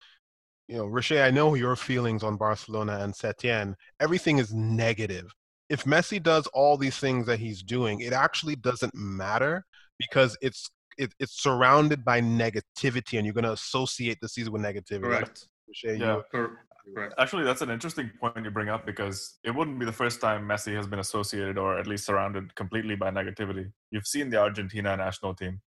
[0.69, 3.75] you know, Rashay, I know your feelings on Barcelona and Setien.
[4.01, 5.27] Everything is negative.
[5.69, 9.65] If Messi does all these things that he's doing, it actually doesn't matter
[9.99, 14.63] because it's it, it's surrounded by negativity, and you're going to associate the season with
[14.63, 15.03] negativity.
[15.03, 15.49] correct.
[15.69, 16.17] Rashay, Yeah.
[16.17, 16.59] you- Cor-
[16.95, 17.15] correct.
[17.19, 20.47] Actually, that's an interesting point you bring up because it wouldn't be the first time
[20.47, 23.73] Messi has been associated or at least surrounded completely by negativity.
[23.91, 25.61] You've seen the Argentina national team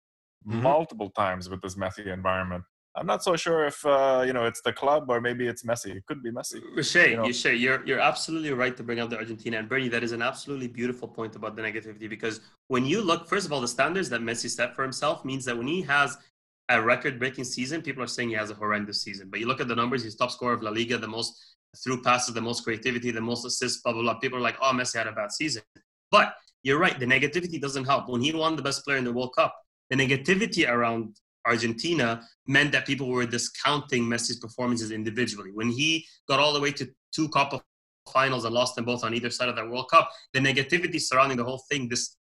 [0.47, 0.61] Mhm.
[0.61, 2.63] multiple times with this Messi environment.
[2.97, 5.95] I'm not so sure if uh, you know it's the club or maybe it's Messi.
[5.95, 6.61] It could be Messi.
[6.75, 7.23] Riche, You know.
[7.23, 9.87] Riche, you're you're absolutely right to bring up the Argentina and Bernie.
[9.87, 13.53] That is an absolutely beautiful point about the negativity because when you look, first of
[13.53, 16.17] all, the standards that Messi set for himself means that when he has
[16.69, 19.29] a record-breaking season, people are saying he has a horrendous season.
[19.29, 22.01] But you look at the numbers; he's top scorer of La Liga, the most through
[22.01, 24.15] passes, the most creativity, the most assists, blah blah blah.
[24.15, 25.61] People are like, "Oh, Messi had a bad season,"
[26.09, 26.33] but
[26.63, 26.99] you're right.
[26.99, 28.09] The negativity doesn't help.
[28.09, 29.53] When he won the best player in the World Cup,
[29.91, 31.15] the negativity around
[31.47, 35.51] Argentina meant that people were discounting Messi's performances individually.
[35.53, 37.61] When he got all the way to two Copa
[38.11, 41.37] finals and lost them both on either side of that World Cup, the negativity surrounding
[41.37, 42.15] the whole thing this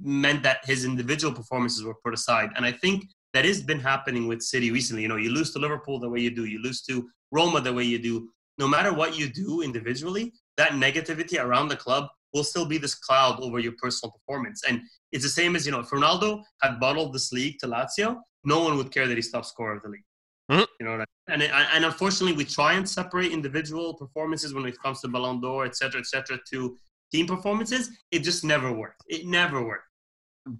[0.00, 2.50] meant that his individual performances were put aside.
[2.56, 3.04] And I think
[3.34, 5.02] that has been happening with City recently.
[5.02, 7.72] You know, you lose to Liverpool the way you do, you lose to Roma the
[7.72, 8.28] way you do.
[8.58, 12.94] No matter what you do individually, that negativity around the club will still be this
[12.94, 14.62] cloud over your personal performance.
[14.68, 18.18] And it's the same as, you know, if Ronaldo had bottled this league to Lazio,
[18.44, 20.04] no one would care that he's top scorer of the league.
[20.50, 20.66] Mhm.
[20.80, 21.42] You know what I mean?
[21.42, 25.66] And, and unfortunately, we try and separate individual performances when it comes to Ballon d'Or,
[25.66, 26.76] et cetera, et cetera, to
[27.12, 27.90] team performances.
[28.10, 29.02] It just never worked.
[29.08, 29.84] It never worked.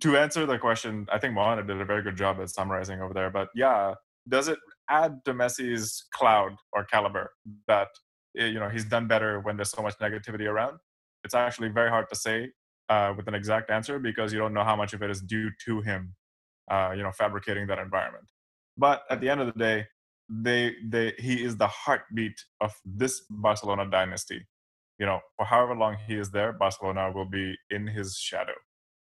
[0.01, 3.14] To answer the question, I think Mohamed did a very good job at summarizing over
[3.14, 3.31] there.
[3.31, 3.95] But yeah,
[4.29, 4.59] does it
[4.91, 7.31] add to Messi's cloud or caliber
[7.66, 7.89] that
[8.37, 10.79] eh, you know he's done better when there's so much negativity around?
[11.24, 12.51] It's actually very hard to say
[12.91, 15.51] uh, with an exact answer because you don't know how much of it is due
[15.64, 16.14] to him,
[16.71, 18.27] uh, you know, fabricating that environment.
[18.77, 19.87] But at the end of the day,
[20.29, 24.47] they they he is the heartbeat of this Barcelona dynasty.
[24.99, 28.55] You know, for however long he is there, Barcelona will be in his shadow,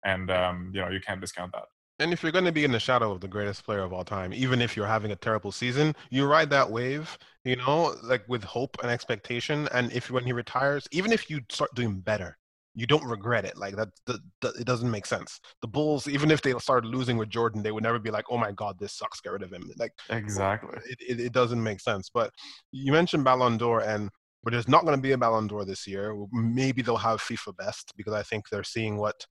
[0.04, 1.64] and um, you know you can't discount that.
[2.00, 4.04] And if you're going to be in the shadow of the greatest player of all
[4.04, 8.26] time, even if you're having a terrible season, you ride that wave, you know, like
[8.26, 9.68] with hope and expectation.
[9.74, 12.38] And if when he retires, even if you start doing better,
[12.80, 13.58] you don't regret it.
[13.58, 15.38] Like that, that, that it doesn't make sense.
[15.60, 18.38] The Bulls, even if they started losing with Jordan, they would never be like, "Oh
[18.38, 19.20] my God, this sucks.
[19.20, 20.78] Get rid of him." Like Exactly.
[20.88, 22.10] it, it, it doesn't make sense.
[22.12, 22.32] But
[22.72, 24.08] you mentioned Ballon d'Or, and
[24.42, 26.16] but there's not going to be a Ballon d'Or this year.
[26.32, 29.26] Maybe they'll have FIFA Best because I think they're seeing what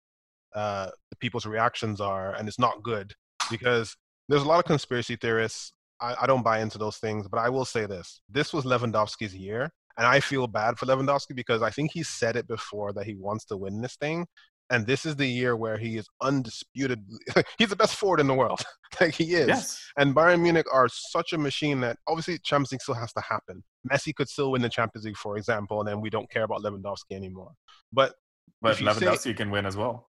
[0.55, 3.15] uh, the people's reactions are, and it's not good
[3.49, 3.97] because
[4.27, 5.73] there's a lot of conspiracy theorists.
[5.99, 9.35] I, I don't buy into those things, but I will say this: this was Lewandowski's
[9.35, 13.05] year, and I feel bad for Lewandowski because I think he said it before that
[13.05, 14.25] he wants to win this thing,
[14.69, 17.03] and this is the year where he is undisputed.
[17.57, 18.61] he's the best forward in the world,
[19.01, 19.47] like he is.
[19.49, 19.91] Yes.
[19.97, 23.61] And Bayern Munich are such a machine that obviously Champions League still has to happen.
[23.91, 26.61] Messi could still win the Champions League, for example, and then we don't care about
[26.61, 27.51] Lewandowski anymore.
[27.91, 28.15] But
[28.61, 30.07] But you say- Lewandowski can win as well.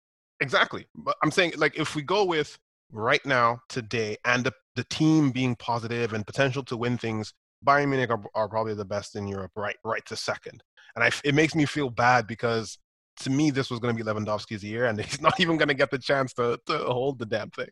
[0.41, 0.87] Exactly.
[0.95, 2.59] But I'm saying, like, if we go with
[2.91, 7.33] right now, today, and the, the team being positive and potential to win things,
[7.65, 10.63] Bayern Munich are, are probably the best in Europe, right, right to second.
[10.95, 12.79] And I, it makes me feel bad because
[13.21, 15.75] to me, this was going to be Lewandowski's year, and he's not even going to
[15.75, 17.69] get the chance to, to hold the damn thing.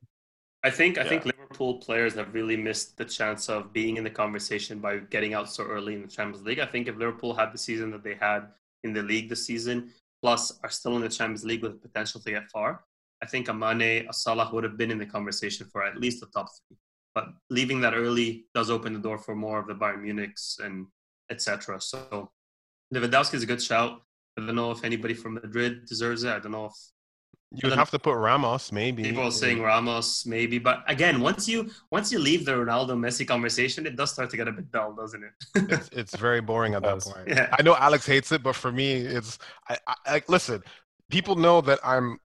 [0.63, 1.09] I think I Yeah.
[1.09, 5.33] think Liverpool players have really missed the chance of being in the conversation by getting
[5.33, 6.59] out so early in the Champions League.
[6.59, 8.49] I think if Liverpool had the season that they had
[8.85, 12.21] in the league this season, plus are still in the Champions League with the potential
[12.21, 12.85] to get far,
[13.23, 16.21] I think a Mane, a Salah would have been in the conversation for at least
[16.21, 16.77] the top three.
[17.15, 20.87] But leaving that early does open the door for more of the Bayern Munichs and
[21.31, 21.81] etc.
[21.81, 22.31] So
[22.95, 24.03] Lewandowski is a good shout.
[24.39, 26.31] I don't know if anybody from Madrid deserves it.
[26.31, 26.75] I don't know if
[27.53, 29.03] You would have to put Ramos, maybe.
[29.03, 33.27] People are saying Ramos, maybe, but again, once you once you leave the Ronaldo Messi
[33.27, 35.33] conversation, it does start to get a bit dull, doesn't it?
[35.71, 37.27] it's, it's very boring at that point.
[37.27, 39.39] yeah, I know Alex hates it, but for me, it's
[39.69, 40.63] I, I, I listen.
[41.11, 42.21] People know that I'm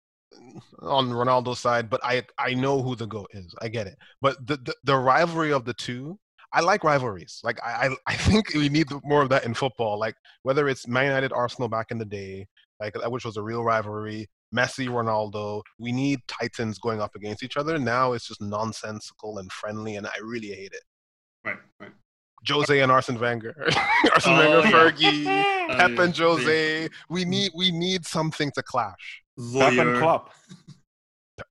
[0.81, 3.53] on Ronaldo's side, but I I know who the goat is.
[3.61, 6.19] I get it, but the the, the rivalry of the two.
[6.53, 7.41] I like rivalries.
[7.43, 9.99] Like I, I, think we need more of that in football.
[9.99, 12.47] Like whether it's Man United, Arsenal back in the day,
[12.79, 14.27] like which was a real rivalry.
[14.55, 15.61] Messi, Ronaldo.
[15.79, 17.77] We need titans going up against each other.
[17.77, 20.83] Now it's just nonsensical and friendly, and I really hate it.
[21.43, 21.91] right, right.
[22.49, 23.55] Jose and Arsene Wenger,
[24.13, 24.71] Arsene Oh, Wenger, yeah.
[24.71, 25.69] Fergie.
[25.69, 26.17] Uh, Pep and.
[26.17, 26.89] Jose.
[27.09, 29.23] We need we need something to clash.
[29.53, 30.31] Pep and Klopp.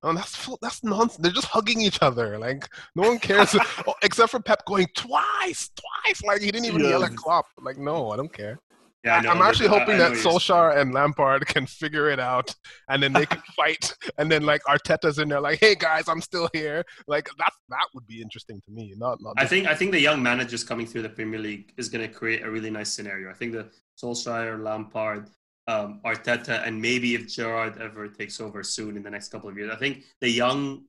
[0.01, 1.17] Oh, that's that's nonsense.
[1.17, 2.39] They're just hugging each other.
[2.39, 3.55] Like no one cares,
[3.87, 6.23] oh, except for Pep going twice, twice.
[6.23, 6.89] Like he didn't even Yeah.
[6.89, 7.45] yell at Klopp.
[7.61, 8.57] Like no, I don't care.
[9.05, 10.13] Yeah, I I'm actually hoping that.
[10.13, 12.53] Solskjaer and Lampard can figure it out,
[12.89, 13.95] and then they can fight.
[14.17, 16.83] And then like Arteta's in there, like, hey guys, I'm still here.
[17.07, 18.95] Like that that would be interesting to me.
[18.97, 19.35] Not not.
[19.37, 22.11] I think I think the young managers coming through the Premier League is going to
[22.11, 23.29] create a really nice scenario.
[23.29, 23.69] I think the
[24.01, 25.29] Solskjaer, Lampard,
[25.67, 29.55] um, Arteta, and maybe if Gerrard ever takes over soon in the next couple of
[29.55, 30.85] years, I think the young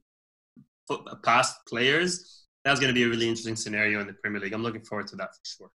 [1.22, 4.52] past players that's going to be a really interesting scenario in the Premier League.
[4.52, 5.70] I'm looking forward to that for sure.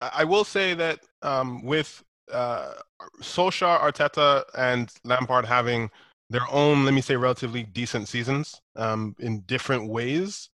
[0.00, 2.74] I will say that um, with uh,
[3.22, 5.90] Solskjaer, Arteta, and Lampard having
[6.28, 10.50] their own, let me say, relatively decent seasons um, in different ways,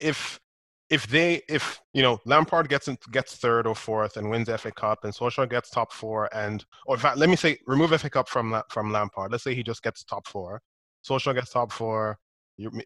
[0.00, 0.40] if
[0.88, 4.72] if they if you know Lampard gets in, gets third or fourth and wins FA
[4.72, 8.28] Cup, and Solskjaer gets top four, and or fact, let me say remove FA Cup
[8.28, 9.30] from from Lampard.
[9.30, 10.60] Let's say he just gets top four.
[11.08, 12.18] Solskjaer gets top four,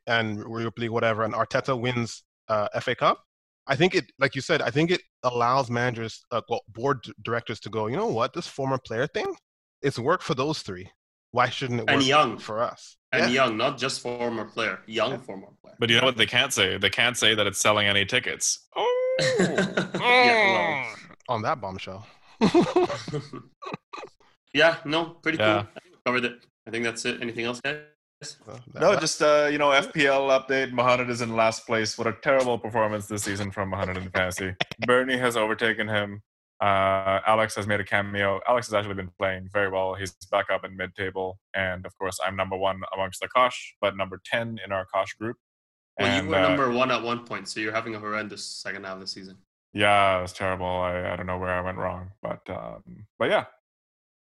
[0.06, 3.24] and Europa League, whatever, and Arteta wins uh, FA Cup.
[3.66, 7.60] I think it, like you said, I think it allows managers, uh, well, board directors
[7.60, 9.34] to go, you know what, this former player thing,
[9.82, 10.88] it's worked for those three.
[11.30, 12.38] Why shouldn't it And work young.
[12.38, 12.96] for us?
[13.12, 13.44] And Yeah.
[13.44, 15.18] young, not just former player, young Yeah.
[15.18, 15.76] former player.
[15.78, 16.76] But you know what they can't say?
[16.78, 18.68] They can't say that it's selling any tickets.
[19.20, 20.24] Oh.
[20.24, 20.92] yeah,
[21.28, 22.04] On that bombshell.
[24.52, 25.62] yeah, no, pretty Yeah.
[25.62, 25.68] cool.
[25.76, 26.46] I think we covered it.
[26.66, 27.22] I think that's it.
[27.22, 27.78] Anything else, guys?
[28.46, 30.72] Well, that- No, just uh, you know, FPL update.
[30.72, 31.96] Mohamed is in last place.
[31.98, 34.54] What a terrible performance this season from Mohamed in fantasy.
[34.86, 36.22] Bernie has overtaken him.
[36.60, 38.40] Uh, Alex has made a cameo.
[38.48, 39.94] Alex has actually been playing very well.
[39.94, 43.96] He's back up in mid-table, and of course, I'm number one amongst the Kosh, but
[43.96, 45.36] number ten in our Kosh group.
[45.98, 48.44] Well, and you were uh, number one at one point, so you're having a horrendous
[48.44, 49.36] second half of the season.
[49.74, 50.66] yeah, it was terrible.
[50.66, 52.82] I, I don't know where I went wrong, but um,
[53.18, 53.44] but yeah,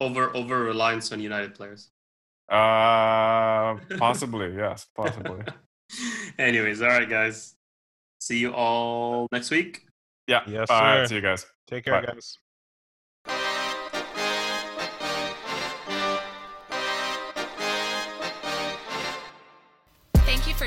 [0.00, 1.90] Over over reliance on United players.
[2.48, 5.40] Uh, possibly yes, possibly.
[6.38, 7.54] Anyways, all right, guys.
[8.20, 9.86] See you all next week.
[10.26, 10.40] Yeah.
[10.46, 11.06] Yes, All right, sir.
[11.08, 11.46] see you guys.
[11.68, 12.12] Take care, Bye.
[12.12, 12.38] guys.